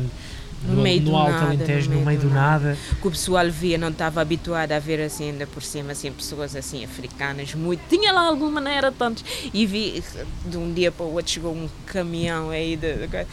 [0.62, 2.76] No no, meio no do Alto nada, Alentejo, no no meio meio do do nada.
[3.00, 6.54] que o pessoal via, não estava habituado a ver assim, ainda por cima, assim, pessoas
[6.54, 7.80] assim, africanas, muito.
[7.88, 9.24] Tinha lá alguma, não era tantos.
[9.54, 10.02] E vi,
[10.44, 13.06] de um dia para o outro, chegou um caminhão aí de.
[13.06, 13.26] de-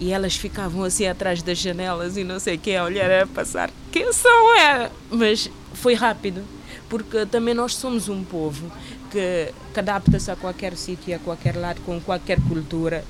[0.00, 3.26] e elas ficavam assim atrás das janelas e não sei o que, a olhar a
[3.26, 3.70] passar.
[3.92, 4.90] Quem são é?
[5.10, 6.42] Mas foi rápido,
[6.88, 8.72] porque também nós somos um povo
[9.10, 13.04] que, que adapta-se a qualquer sítio, a qualquer lado, com qualquer cultura.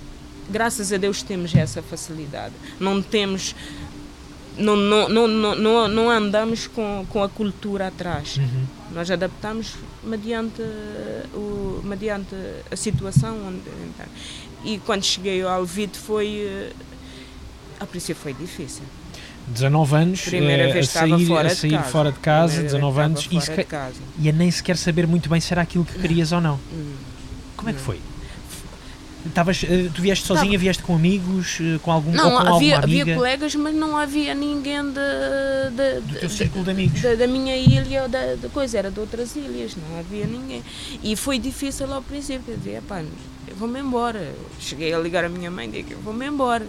[0.51, 2.55] Graças a Deus temos essa facilidade.
[2.81, 3.55] Não temos
[4.57, 8.37] não, não, não, não, não, não andamos com, com a cultura atrás.
[8.37, 8.65] Uhum.
[8.93, 9.75] Nós adaptamos
[10.05, 10.63] mediante,
[11.35, 12.35] o, mediante
[12.71, 13.35] a situação.
[13.47, 14.07] Onde, então.
[14.65, 16.43] E quando cheguei ao Alvite foi.
[16.47, 16.73] eh,
[17.81, 18.83] A princípio foi difícil.
[19.49, 21.89] 19 anos, Primeira eh, vez a sair, fora a de sair casa.
[21.91, 23.35] fora de casa, Primeira vez 19 estava anos, e, de
[24.19, 26.61] e a nem sequer saber muito bem se era aquilo que querias ou não.
[27.57, 27.99] Como é que foi?
[29.25, 33.15] Estavas, eh, tu vieste sozinha, vieste com amigos, eh, com algum Não, com havia, havia
[33.15, 34.91] colegas, mas não havia ninguém de,
[35.77, 37.01] de, do teu de- círculo de amigos?
[37.01, 40.63] da, da minha ilha ou da, da coisa, era de outras ilhas, não havia ninguém.
[41.05, 43.01] E foi difícil ao princípio, eu dizia, pá,
[43.47, 44.33] eu vou-me embora.
[44.59, 46.67] Cheguei a ligar a minha mãe e digo, eu vou-me embora.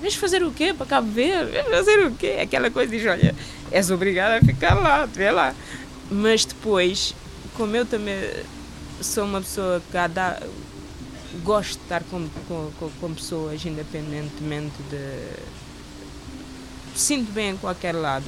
[0.00, 1.50] Vens fazer o quê para Cabo Verde?
[1.50, 2.38] Vens fazer o quê?
[2.40, 3.34] Aquela coisa diz, olha,
[3.72, 5.52] és obrigada a ficar lá, vê lá.
[6.08, 7.12] Mas depois,
[7.56, 8.14] como eu também
[9.00, 10.40] sou uma pessoa que ada-
[11.44, 12.70] gosto de estar com, com,
[13.00, 15.36] com, pessoas independentemente de
[16.94, 18.26] sinto bem em qualquer lado.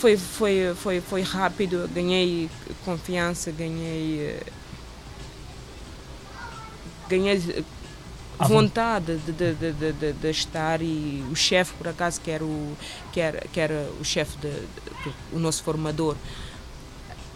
[0.00, 2.48] Foi, foi, foi, foi rápido, ganhei
[2.84, 4.38] confiança, ganhei.
[7.08, 7.64] Ganhei
[8.38, 12.44] À vontade de, de, de, de, de- estar e o chefe, por acaso, que era
[12.44, 12.76] o,
[13.12, 14.62] que era, que era o chefe, de-
[15.32, 16.16] o nosso formador,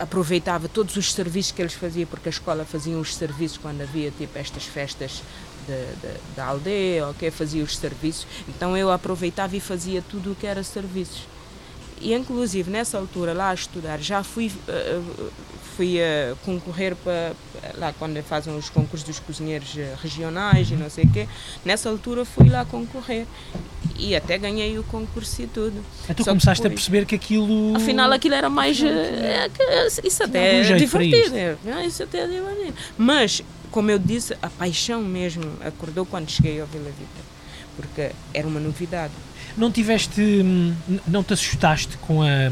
[0.03, 4.11] aproveitava todos os serviços que eles faziam, porque a escola fazia os serviços quando havia
[4.11, 5.23] tipo estas festas
[5.67, 8.27] de, de- da aldeia, ok, fazia os serviços.
[8.49, 11.23] Então eu aproveitava e fazia tudo o que era serviços.
[12.01, 15.01] E inclusive nessa altura lá a estudar já fui eh,
[15.77, 17.33] fui a concorrer para
[17.79, 21.27] lá quando fazem os concursos dos cozinheiros eh, regionais e não sei o quê.
[21.65, 23.27] Nessa altura fui lá concorrer
[23.99, 25.83] e até ganhei o concurso e tudo.
[26.09, 27.77] Então Só começaste a depois- perceber que aquilo.
[27.77, 28.81] Afinal, aquilo era mais.
[28.83, 31.37] eh, é isso até é divertido.
[31.37, 31.57] é,
[31.87, 32.75] Isso até é divertido.
[32.99, 37.33] Mas, como eu disse, a paixão mesmo acordou quando cheguei ao Vila Vita.
[37.77, 39.13] Porque era uma novidade.
[39.57, 40.21] Não tiveste.
[40.21, 40.75] hum,
[41.07, 42.51] Não te assustaste com a.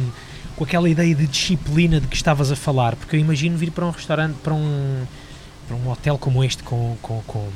[0.61, 3.87] Com aquela ideia de disciplina de que estavas a falar, porque eu imagino vir para
[3.87, 5.07] um restaurante, para um,
[5.67, 7.49] para um hotel como este, com, com, com,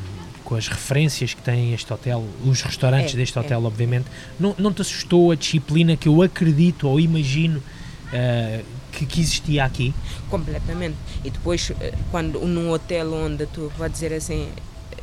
[0.43, 3.43] com as referências que tem este hotel, os restaurantes É, deste é.
[3.43, 4.07] hotel, obviamente,
[4.41, 7.63] não, não te assustou a disciplina que eu acredito ou imagino
[8.11, 9.95] ah, que, que existia aqui?
[10.31, 10.97] Completamente.
[11.23, 14.49] E depois, eh, quando num hotel onde tu vai dizer assim,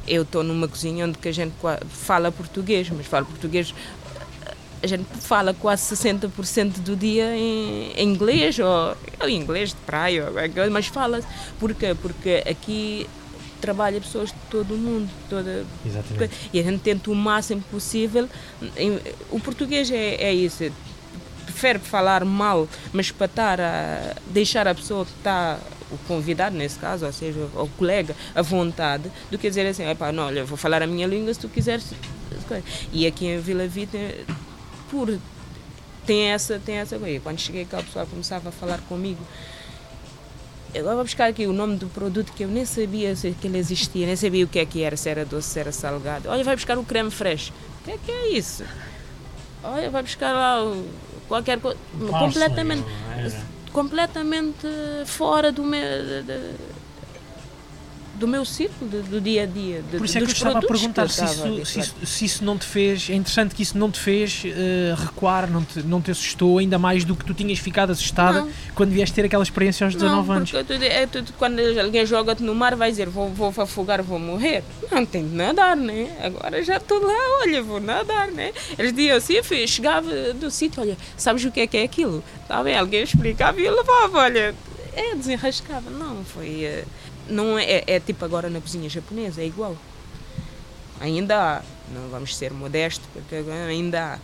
[0.07, 1.53] eu estou numa cozinha onde que a gente
[1.87, 3.75] fala português, mas fala português,
[4.81, 9.75] a gente fala quase 60% do dia em, em inglês, ou, ou em inglês de
[9.85, 10.25] praia,
[10.71, 11.21] mas fala
[11.59, 11.95] Porquê?
[12.01, 13.07] Porque aqui
[13.61, 16.33] trabalha pessoas de todo o mundo, toda, Exatamente.
[16.51, 18.27] e a gente tenta o máximo possível.
[19.29, 20.71] O português é, é isso.
[21.45, 25.59] Prefere falar mal, mas para estar a deixar a pessoa que está,
[25.91, 30.11] o convidado nesse caso, ou seja, o colega, à vontade, do que dizer assim: "Epá,
[30.11, 31.93] não, olha, vou falar a minha língua se tu quiseres.
[32.91, 33.97] E aqui em Vila Vita,
[34.91, 35.17] por.
[36.05, 37.19] Tem essa, tem essa coisa.
[37.21, 39.19] Quando cheguei cá, o pessoal começava a falar comigo.
[40.73, 43.57] Eu vou buscar aqui o nome do produto que eu nem sabia se que ele
[43.57, 46.29] existia, nem sabia o que é que era, se era doce, se era salgado.
[46.29, 47.51] Olha, vai buscar o creme fraiche.
[47.81, 48.63] O que é que é isso?
[49.63, 50.85] Olha, vai buscar lá o-
[51.27, 51.77] qualquer coisa.
[52.19, 52.85] Completamente,
[53.73, 54.67] completamente
[55.05, 56.53] fora do meu, de- de-
[58.21, 59.81] do meu círculo, de- do dia a dia.
[59.81, 61.79] de- Por isso é que eu estava a produtos que eu perguntar se isso, se,
[61.79, 63.09] isso, se isso não te fez.
[63.09, 66.77] É interessante que isso não te fez eh, recuar, não te, não te assustou ainda
[66.77, 68.49] mais do que tu tinhas ficado assustada Não.
[68.75, 70.51] quando vieste ter aquela experiência aos 19 não, anos.
[70.51, 74.63] tu, é, tu, quando alguém joga-te no mar, vai dizer vou, vou afogar, vou morrer.
[74.91, 76.15] Não, tem de nadar, né?
[76.23, 78.53] Agora já estou lá, olha, vou nadar, né?
[78.77, 82.23] Eles diziam assim, chegava do sítio, olha, sabes o que é que é aquilo?
[82.43, 84.53] Está bem, alguém explicava e eu levava, olha,
[84.93, 85.89] é, desenrascava.
[85.89, 86.63] Não, foi.
[86.65, 86.83] eh,
[87.31, 89.75] Não é, é tipo agora na cozinha japonesa, é igual.
[90.99, 91.61] Ainda há,
[91.93, 93.35] não vamos ser modestos, porque
[93.69, 94.19] ainda há.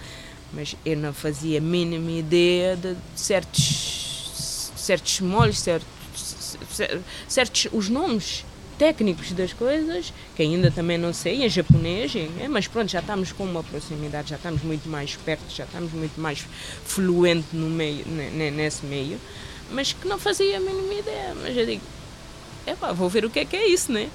[0.53, 5.87] Mas eu não fazia a mínima ideia de certos, certos molhos, certos,
[6.71, 8.45] cer- certos os nomes
[8.77, 13.31] técnicos das coisas, que ainda também não sei, em japonês, é, mas pronto, já estamos
[13.31, 16.45] com uma proximidade, já estamos muito mais perto, já estamos muito mais
[16.85, 19.19] fluente no meio, ne- ne- nesse meio,
[19.71, 21.33] mas que não fazia a mínima ideia.
[21.41, 21.81] Mas eu digo,
[22.67, 24.09] epá, vou ver o que é que é isso, né?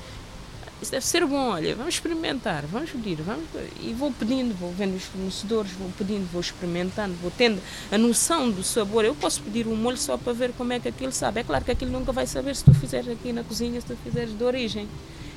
[0.82, 3.44] isso deve ser bom, olha, vamos experimentar, vamos pedir, vamos,
[3.80, 8.50] e vou pedindo, vou vendo os fornecedores, vou pedindo, vou experimentando, vou tendo a noção
[8.50, 9.04] do sabor.
[9.04, 11.40] Eu posso pedir um molho só para ver como é que aquilo sabe.
[11.40, 13.96] É claro que aquilo nunca vai saber se tu fizeres aqui na cozinha, se tu
[14.02, 14.88] fizeres de origem.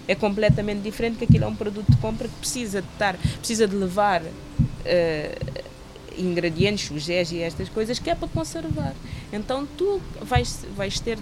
[0.08, 3.68] É completamente diferente, que aquilo é um produto de compra que precisa de estar, precisa
[3.68, 5.64] de levar uh,
[6.18, 8.94] ingredientes, os e estas coisas, que é para conservar.
[9.32, 11.20] Então tu vais, vais ter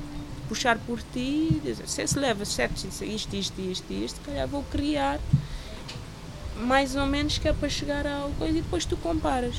[0.53, 4.47] puxar por ti dizer, se se leva certo, isto, isto, isto, isto, isto, se calhar
[4.47, 5.19] vou criar
[6.61, 9.55] mais ou menos que é para chegar a algo coisa e depois tu comparas.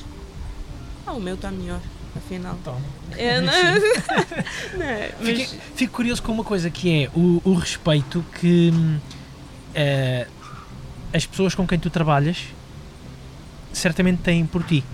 [1.04, 1.80] Ah, o meu está melhor,
[2.16, 2.56] afinal.
[2.60, 2.80] Então,
[3.16, 3.52] É, não,
[4.78, 8.72] não, é, mas, Fico, fico curioso com uma coisa que é o, o respeito que
[9.74, 10.28] eh,
[11.12, 12.44] as pessoas com quem tu trabalhas
[13.72, 14.84] certamente têm por ti.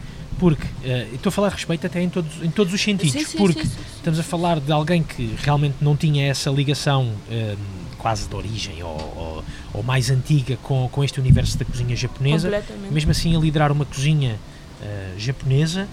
[0.41, 3.25] Porque, eu estou a falar de respeito até em todos, em todos os sentidos, sim,
[3.25, 7.57] sim, porque sim, estamos a falar de alguém que realmente não tinha essa ligação hum,
[7.99, 12.49] quase de origem ou, ou- ou mais antiga com, com este universo da cozinha japonesa,
[12.91, 14.37] mesmo assim a liderar uma cozinha
[14.83, 15.87] eh, japonesa,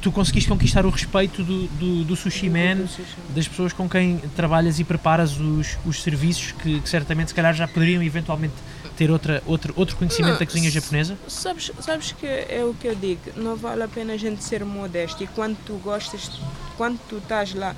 [0.00, 2.86] tu conseguiste conquistar o respeito do, do, do sushi man,
[3.34, 7.52] das pessoas com quem trabalhas e preparas os, os serviços que, que certamente se calhar
[7.54, 8.54] já poderiam eventualmente
[8.98, 11.16] ter outra, outra, outro conhecimento Não, da cozinha japonesa?
[11.28, 14.64] Sabes, sabes que é o que eu digo, não vale a pena a gente ser
[14.64, 16.28] modesto e quando tu gostas,
[16.76, 17.76] quando tu estás lá,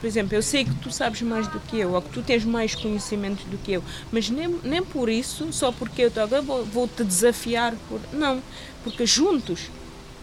[0.00, 2.44] por exemplo, eu sei que tu sabes mais do que eu, ou que tu tens
[2.44, 6.64] mais conhecimento do que eu, mas nem, nem por isso, só porque eu agora vou,
[6.64, 8.40] vou te desafiar, por, não,
[8.84, 9.62] porque juntos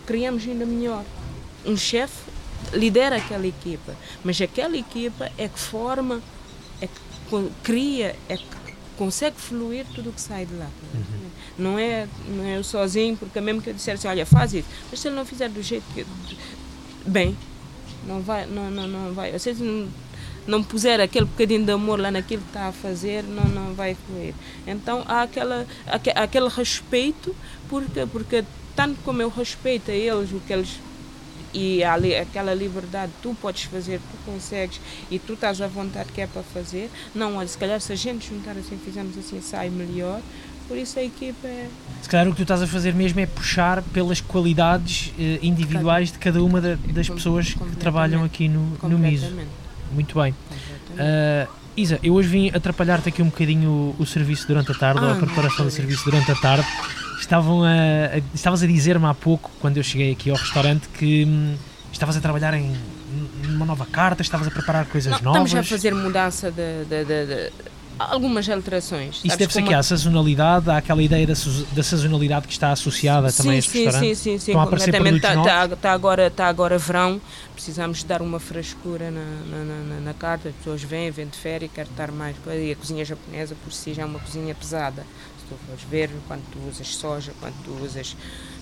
[0.06, 1.04] criamos ainda melhor.
[1.66, 2.32] Um chefe
[2.72, 6.22] lidera aquela equipa, mas aquela equipa é que forma,
[6.80, 8.61] é que cria, é que
[9.02, 10.68] consegue fluir tudo o que sai de lá.
[11.58, 15.00] Não, é, não é eu sozinho, porque mesmo que eu dissesse, olha, faz isso, mas
[15.00, 16.06] se ele não fizer do jeito que.
[17.06, 17.36] Bem,
[18.06, 19.38] não vai, não, não, não vai.
[19.40, 19.90] Se ele não,
[20.60, 23.96] não puser aquele bocadinho de amor lá naquilo que está a fazer, não, não vai
[24.06, 24.36] fluir.
[24.68, 27.36] Então há aquela, aque- aquele respeito,
[27.68, 28.46] porque, porque
[28.76, 30.80] tanto como eu respeito a eles, o que eles
[31.54, 34.80] e ali, aquela liberdade tu podes fazer, tu consegues
[35.10, 36.90] e tu estás à vontade que é para fazer.
[37.14, 40.20] Não, olha, se calhar se a gente juntar assim, fizermos assim, sai melhor.
[40.68, 41.68] Por isso a equipa é.
[42.02, 46.12] Se calhar o que tu estás a fazer mesmo é puxar pelas qualidades eh, individuais
[46.14, 49.32] de cada uma da- das pessoas que trabalham aqui no, no MISO.
[49.92, 50.34] Muito bem.
[50.98, 55.02] Ah, Isa, eu hoje vim atrapalhar-te aqui um bocadinho o, o serviço durante a tarde,
[55.04, 56.68] ou a Ah, preparação do serviço durante a tarde.
[57.22, 61.24] Estavam a, a- estavas a dizer-me há pouco, quando eu cheguei aqui ao restaurante, que
[61.26, 61.56] hum,
[61.94, 62.76] estavas a trabalhar em
[63.44, 65.48] numa nova carta, estavas a preparar coisas Não, novas.
[65.50, 67.52] estamos a fazer mudança de, de- de- de-
[68.00, 69.18] algumas alterações.
[69.18, 71.34] Isso Sabes deve ser como que há sazonalidade, há aquela ideia da,
[71.74, 74.16] da sazonalidade que está associada também a este sim, restaurante.
[74.16, 75.18] Sim, sim, sim, completamente.
[75.18, 75.86] Está novos?
[75.86, 77.22] agora, tá agora verão,
[77.54, 80.50] precisamos dar uma frescura na, na, na- na, carta.
[80.50, 82.36] As pessoas vêm, vêm de férias, querem estar mais.
[82.48, 85.06] E a cozinha japonesa por si já é uma cozinha pesada.
[85.52, 88.16] Tu fores ver, quando tu usas soja, quando tu usas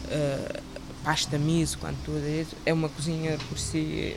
[0.10, 0.60] eh,
[1.04, 4.16] pasta miso, quando tu usas isso, é uma cozinha por si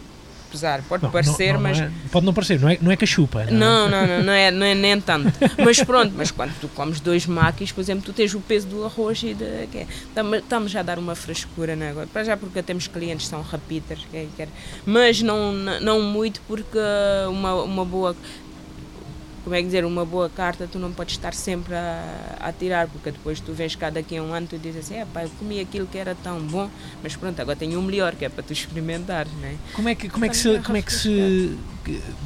[0.51, 0.83] pesada.
[0.89, 1.81] Pode Não, parecer, não- não mas.
[1.81, 3.45] é- pode não parecer, não é, não é cachupa.
[3.45, 3.51] Não, é?
[3.53, 5.33] Não, não, não, não é, não é nem tanto.
[5.63, 8.85] Mas pronto, mas quando tu comes dois maquis, por exemplo, tu tens o peso do
[8.85, 11.91] arroz e é- Estamos estamos já a dar uma frescura, não é?
[11.91, 14.49] Agora, Para já porque temos clientes que são repeaters, é- é-
[14.87, 16.79] mas não, não muito porque
[17.31, 18.15] uma, uma boa.
[19.45, 22.89] Como é que dizer, uma boa carta tu não podes estar sempre a, a tirar,
[22.89, 25.25] porque depois tu vens cá daqui a um ano e tu dizes assim, é pá,
[25.25, 26.71] eu comi aquilo que era tão bom,
[27.03, 29.55] mas pronto, agora tenho um melhor que é para tu experimentares, não é?
[29.75, 30.59] Como é que, como é que se.
[30.61, 31.59] Como é que se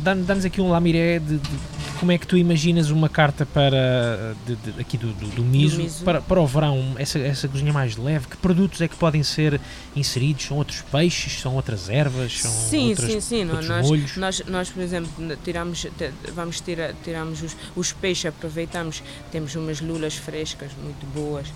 [0.02, 1.48] Dá-nos aqui um lamiré de, de
[1.96, 5.78] como é que tu imaginas uma carta para de- de- aqui do, do, do miso,
[5.82, 6.04] miso.
[6.04, 9.60] Para, para o verão, essa, essa cozinha mais leve, que produtos é que podem ser
[9.94, 10.44] inseridos?
[10.46, 13.44] São outros peixes, são outras ervas, são Sim, outras, sim, sim.
[13.50, 14.16] Outros nós, molhos?
[14.16, 15.10] nós, nós, por exemplo,
[15.44, 15.86] tiramos,
[16.34, 21.46] vamos tirar, tiramos os, os peixes, aproveitamos, temos umas lulas frescas muito boas,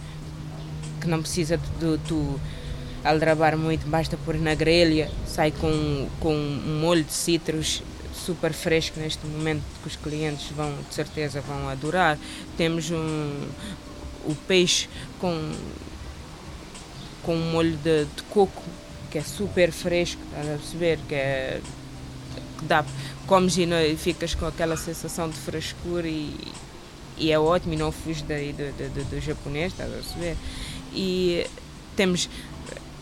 [1.00, 2.40] que não precisa de, de tu
[3.02, 7.82] aldrabar muito, basta pôr na grelha, sai com, com um molho de citros
[8.20, 12.18] super fresco neste momento que os clientes vão, de certeza, vão adorar.
[12.56, 13.48] Temos um,
[14.24, 15.52] o peixe com,
[17.22, 18.62] com um molho de, de coco
[19.10, 20.98] que é super fresco, estás a perceber?
[21.08, 21.60] Que é
[22.58, 22.84] que dá,
[23.26, 26.36] comes e, não- e ficas com aquela sensação de frescura e,
[27.16, 30.36] e é ótimo e não fuge daí do, do, do- japonês, estás a perceber?
[30.92, 31.46] E
[31.96, 32.28] temos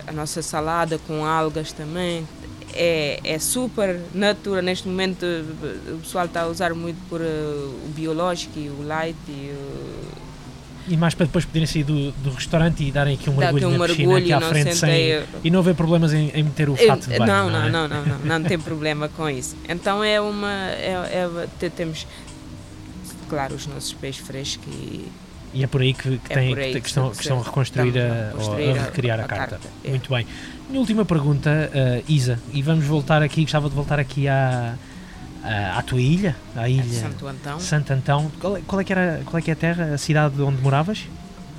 [0.06, 2.26] a nossa salada com algas também.
[2.74, 4.62] É, é super natural.
[4.62, 5.24] Neste momento
[5.94, 10.92] o pessoal está a usar muito por eh, o biológico e o light e o,
[10.92, 13.78] E mais para depois poderem sair do, do restaurante e darem aqui um mergulho um
[13.78, 16.42] na piscina aqui e à não frente sem, sentei- e não haver problemas em, em
[16.44, 17.32] meter o fato de Eu- banho.
[17.32, 17.70] não, não, não, é?
[17.70, 19.56] não, não, não, não, tem problema com isso.
[19.68, 20.50] Então é uma.
[20.72, 22.06] É, é- te- temos
[23.28, 25.06] claro, os nossos peixes frescos e
[25.54, 27.94] e é por aí que, que, É tem, aí que, que estão, estão a reconstruir,
[27.98, 29.56] a ou a recriar a, a carta.
[29.56, 29.90] carta, é.
[29.90, 30.26] Muito bem.
[30.68, 34.74] Minha última pergunta, uh, Isa, e vamos voltar aqui, gostava de voltar aqui à,
[35.42, 38.30] à, à tua ilha, à ilha Santo Antão, Santo Antão.
[38.38, 40.60] Qual é, qual é que era, qual é que é a terra, a cidade onde
[40.60, 41.06] moravas?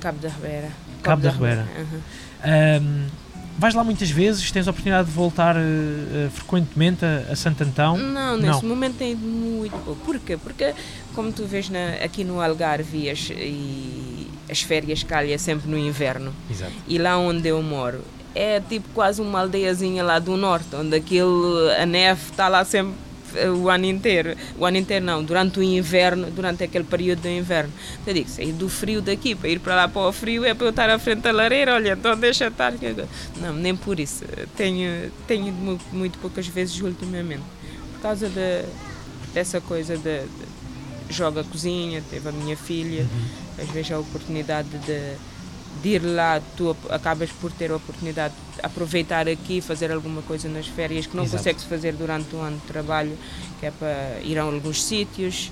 [0.00, 0.68] Cabo da Ribeira.
[1.02, 1.66] Cabo da Ribeira.
[1.76, 2.82] aham.
[2.82, 3.06] Um,
[3.60, 4.50] vais lá muitas vezes?
[4.50, 7.96] Tens a oportunidade de voltar uh, uh, frequentemente a, a Santo Antão?
[7.96, 10.00] Não, nesse momento tem ido muito pouco.
[10.04, 10.36] Porquê?
[10.36, 10.74] Porque,
[11.14, 16.32] como tu vês na- aqui no Algarve as, e as férias calha sempre no inverno,
[16.50, 16.72] Exato.
[16.88, 18.00] e lá onde eu moro
[18.34, 22.94] é tipo quase uma aldeiazinha lá do norte, onde aquilo, a neve está lá sempre
[23.62, 24.36] o ano inteiro.
[24.58, 27.72] O ano inteiro não, durante o inverno, durante aquele período do inverno.
[28.06, 30.66] Eu digo, sair do frio daqui para ir para lá para o frio é para
[30.66, 32.72] eu estar à frente da lareira, olha, então deixa estar.
[33.40, 34.24] Não, nem por isso.
[34.56, 37.42] Tenho, tenho ido mu- muito, poucas vezes ultimamente.
[37.94, 38.64] Por causa de,
[39.32, 43.64] dessa coisa de, de joga cozinha, teve a minha filha, Uhum.
[43.64, 45.16] às vezes a oportunidade de,
[45.82, 50.48] de ir lá, tu acabas por ter a oportunidade de aproveitar aqui, fazer alguma coisa
[50.48, 51.38] nas férias que não Exato.
[51.38, 53.16] consegues fazer durante o ano de trabalho,
[53.58, 55.50] que é para ir a alguns sítios.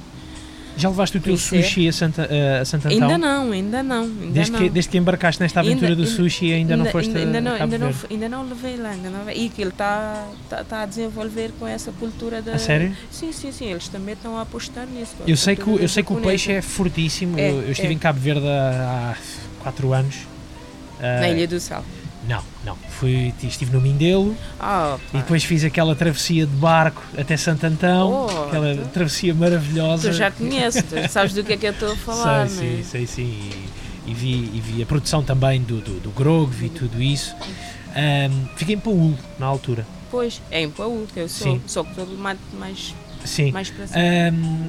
[0.76, 1.64] Já levaste o teu Conhecer.
[1.64, 2.28] sushi a, Santa,
[2.60, 3.08] a Santo Antão?
[3.08, 4.60] Ainda não, ainda não, ainda Desde não.
[4.60, 7.52] que, desde que embarcaste nesta aventura Ainda- do sushi ainda, não foste ainda, ainda não,
[7.54, 9.28] ainda, não, ainda não levei lá, ainda não.
[9.28, 12.52] E que ele está tá, tá a desenvolver com essa cultura da.
[12.52, 12.96] A sério?
[13.10, 15.16] Sim, sim, sim, eles também estão a apostar nisso.
[15.26, 17.36] Eu sei, que, eu sei que o peixe é fortíssimo.
[17.36, 17.92] É, eu, eu estive é.
[17.92, 19.16] em Cabo Verde há
[19.62, 20.16] 4 anos.
[21.00, 21.84] Ah, Na Ilha do Sal.
[22.28, 22.76] Não, não.
[22.90, 28.26] Fui, estive no Mindelo Ah, e depois fiz aquela travessia de barco até Santo Antão.
[28.28, 30.10] Oh, aquela tu- travessia maravilhosa.
[30.10, 32.82] Tu já conheces, tu sabes do que é que eu estou a falar, sei, é?
[32.82, 33.40] sei, sei, sim.
[34.06, 37.34] E, e vi, e vi a produção também do, do, do grog, vi tudo isso.
[37.96, 39.86] Ahm, fiquei em Paúl na altura.
[40.10, 41.60] Pois, é em Paúl que eu sou, Sim.
[41.60, 42.94] que todo mais, mais,
[43.24, 43.52] Sim.
[43.52, 43.98] mais para cima.
[44.00, 44.68] Ahm,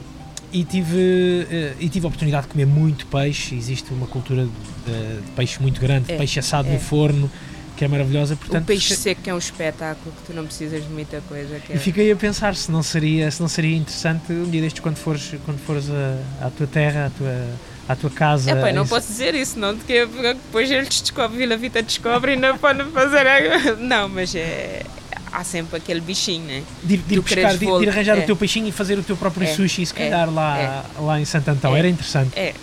[0.51, 3.55] e tive, eh, e tive a oportunidade de comer muito peixe.
[3.55, 6.73] Existe uma cultura de, de peixe muito grande, de É, peixe assado é.
[6.73, 7.29] no forno,
[7.77, 8.35] que é maravilhosa.
[8.35, 11.59] Portanto, o peixe seco é um espetáculo que tu não precisas de muita coisa.
[11.59, 11.75] Que é...
[11.75, 14.97] E fiquei a pensar se não seria, se não seria interessante um dia destes quando
[14.97, 17.47] fores, quando fores a, à tua terra, à tua,
[17.87, 18.51] à tua casa.
[18.51, 22.33] É, pá, não isso- posso dizer isso, não, porque depois eles descobrem, Vila Vita descobre
[22.33, 23.25] e não podem fazer.
[23.79, 24.83] Não, mas é,
[25.31, 26.63] há sempre aquele bichinho, né?
[26.83, 28.23] de, de ir queres de, de arranjar é.
[28.23, 31.19] o teu peixinho e fazer o teu próprio É, sushi, se é, calhar lá, lá
[31.19, 31.75] em Santo Antão.
[31.75, 31.79] É.
[31.79, 32.37] Era interessante.
[32.37, 32.53] É,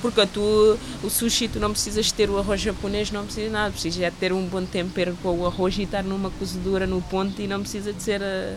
[0.00, 3.70] porque tu, o sushi tu não precisas ter o arroz japonês, não precisa de nada,
[3.72, 7.40] precisas é ter um bom tempero com o arroz e estar numa cozedura no ponto
[7.40, 8.54] e não precisa de ser a,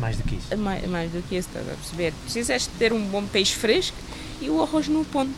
[0.00, 0.56] Mais do que isso.
[0.56, 2.12] mais, mais do que isso, estás a perceber?
[2.22, 3.96] Precisas de ter um bom peixe fresco
[4.40, 5.34] e o arroz no ponto.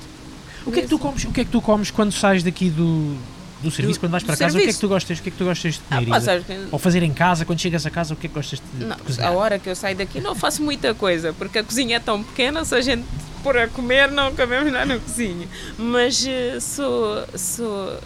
[0.66, 2.68] O que, é que tu comes, o que é que tu comes quando sais daqui
[2.68, 3.16] do,
[3.62, 4.44] do serviço, Do- quando vais para casa?
[4.44, 4.80] O que é que serviço?
[4.80, 5.18] tu gostas?
[5.18, 6.10] O que é que tu gostas de Ah, comer?
[6.10, 6.26] pá, Isa?
[6.26, 8.84] sabes Ou fazer em casa, quando chegas a casa, o que é que gostas de,
[8.84, 9.30] Não, de cozinhar?
[9.30, 12.22] a hora que eu saio daqui não faço muita coisa, porque a cozinha é tão
[12.22, 13.04] pequena, se a gente
[13.42, 15.46] pôr a comer, não comemos nada na cozinha.
[15.78, 17.98] Mas eh, sou, sou.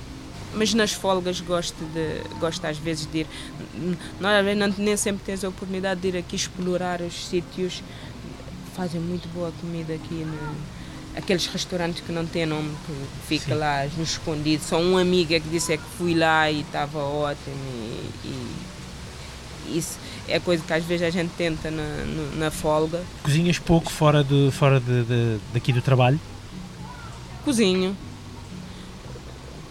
[0.55, 3.27] Mas nas folgas gosto, de, gosto às vezes de ir.
[4.21, 7.83] Nós não- nem sempre tens a oportunidade de ir aqui explorar os sítios.
[8.77, 10.15] Fazem muito boa comida aqui.
[10.27, 10.55] No,
[11.17, 12.93] aqueles restaurantes que não têm nome, que
[13.29, 13.61] fica Sim.
[13.61, 14.63] lá no escondido.
[14.65, 17.57] Só uma amiga que disse é que fui lá e estava ótimo.
[18.25, 19.99] E, e isso
[20.29, 23.03] é coisa que às vezes a gente tenta na, no- na folga.
[23.23, 26.19] Cozinhas pouco fora, de, fora de, de- daqui do trabalho?
[27.45, 27.97] Cozinho.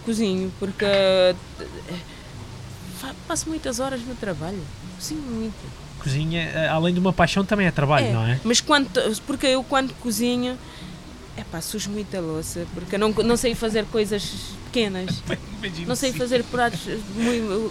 [0.04, 1.34] Cozinho, porque eh,
[3.28, 4.60] passo muitas horas no trabalho.
[4.96, 5.54] Cozinho muito.
[6.00, 8.40] Cozinha, eh, além de uma paixão, também é trabalho, É, não é?
[8.42, 8.88] Mas quando,
[9.26, 10.58] porque eu quando cozinho,
[11.36, 14.22] é pá, sujo muita louça, porque eu não, não sei fazer coisas
[14.66, 15.22] pequenas.
[15.86, 16.80] Não sei fazer pratos
[17.14, 17.70] muito.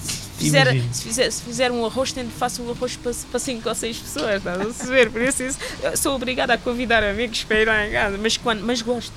[0.00, 0.94] Se fizer, Imagino.
[0.94, 3.96] se, fizer, se fizer um arroz, tento faço um arroz para, para cinco ou seis
[3.96, 5.10] pessoas, estás a perceber?
[5.10, 5.58] Por isso, isso
[5.94, 9.12] sou obrigada a convidar amigos para ir lá em casa, mas, quando, mas gosto,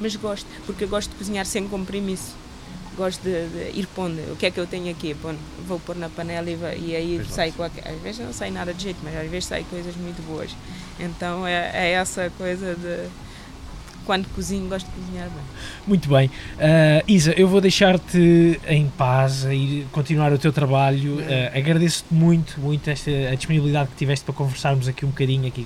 [0.00, 2.36] mas gosto, porque eu gosto de cozinhar sem compromisso.
[2.96, 4.18] Gosto de, de ir pondo.
[4.32, 5.14] O que é que eu tenho aqui?
[5.14, 7.88] Pondo, vou pôr na panela e, vai- e aí Pois sai qualquer.
[7.88, 10.50] Às vezes não sai nada de jeito, mas às vezes sai coisas muito boas.
[10.98, 13.08] Então é, é essa coisa de.
[14.06, 15.42] Quando cozinho, gosto de cozinhar bem.
[15.86, 16.30] Muito bem.
[16.58, 21.18] Ah, Isa, eu vou deixar-te em paz ir continuar o teu trabalho.
[21.54, 25.64] Ah, Agradeço-te muito, muito esta, a disponibilidade que tiveste para conversarmos aqui um bocadinho, aqui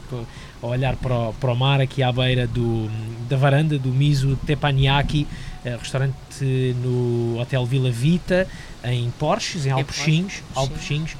[0.62, 2.90] a olhar para o, para o mar, aqui à beira do,
[3.30, 8.46] da varanda do Miso Teppanyaki, ah, restaurante no Hotel Vila Vita,
[8.84, 9.70] em Porches, em.
[9.70, 11.16] Porches, Alpechinhos.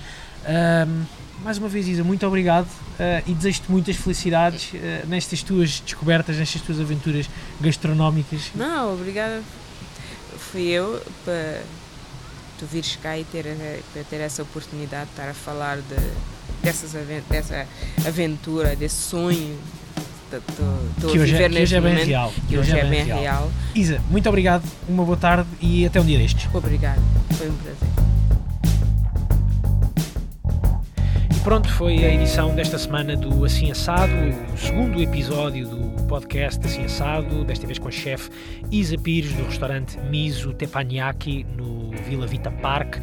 [0.47, 1.05] Ahm,
[1.43, 2.69] mais uma vez, Isa, muito obrigado
[2.99, 7.29] ah, e desejo-te muitas felicidades ah, nestas tuas descobertas, nestas tuas aventuras
[7.61, 8.51] gastronómicas.
[8.55, 9.43] Não, obrigada.
[10.39, 11.63] Fui eu para
[12.59, 15.97] tu vires cá e ter, eh, para ter essa oportunidade de estar a falar de,
[16.63, 16.93] dessas,
[17.29, 17.67] dessa
[18.07, 19.59] aventura, desse sonho.
[20.39, 22.33] Estou que a hoje, é- viver que neste hoje é bem real.
[22.49, 23.51] Que hoje é bem real.
[23.75, 26.49] Isa, muito obrigado, uma boa tarde e até um dia destes.
[26.53, 27.01] Obrigado,
[27.37, 27.89] foi um prazer.
[31.35, 34.13] E pronto, foi a edição desta semana do Assim Assado,
[34.53, 38.31] o segundo episódio do podcast Assim Assado, desta vez com a chefe
[38.71, 42.97] Isa Pires do restaurante Miso Teppanyaki no Vila Vita Park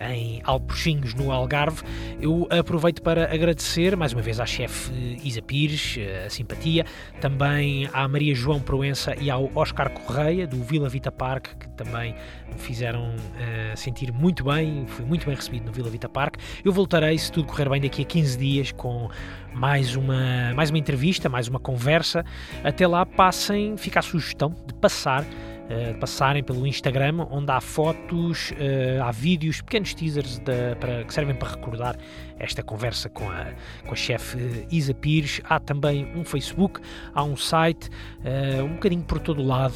[0.00, 1.82] em Alpuxinhos, no Algarve.
[2.20, 4.90] Eu aproveito para agradecer mais uma vez à chefe
[5.22, 6.84] Isa Pires eh, a simpatia,
[7.20, 12.14] também à Maria João Proença e ao Oscar Correia, do Vila Vita Park, que também
[12.50, 16.36] me fizeram uh, sentir muito bem, fui muito bem recebido no Vila Vita Park.
[16.64, 19.08] Eu voltarei, se tudo correr bem, daqui a 15 dias com
[19.52, 22.24] mais uma, mais uma entrevista, mais uma conversa.
[22.64, 25.24] Até lá, passem, fica a sugestão de passar
[25.68, 31.12] Uh, passarem pelo Instagram, onde há fotos, uh, há vídeos, pequenos teasers de, para, que
[31.12, 31.96] servem para recordar
[32.38, 33.52] esta conversa com a,
[33.86, 35.40] com a chefe Isa Pires.
[35.44, 36.80] Há também um Facebook,
[37.14, 39.74] há um site, uh, um bocadinho por todo o lado,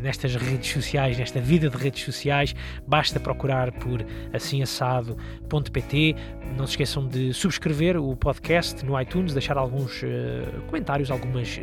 [0.00, 2.54] nestas redes sociais, nesta vida de redes sociais.
[2.86, 6.16] Basta procurar por assimassado.pt.
[6.56, 10.02] Não se esqueçam de subscrever o podcast no iTunes, deixar alguns
[10.66, 11.58] comentários, algumas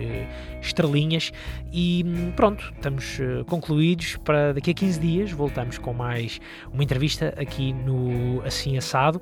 [0.62, 1.32] estrelinhas
[1.72, 6.40] e hum, pronto, estamos concluídos para daqui a 15 dias voltamos com mais
[6.72, 9.22] uma entrevista aqui no Assim Assado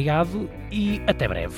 [0.00, 1.54] obrigado e até breve.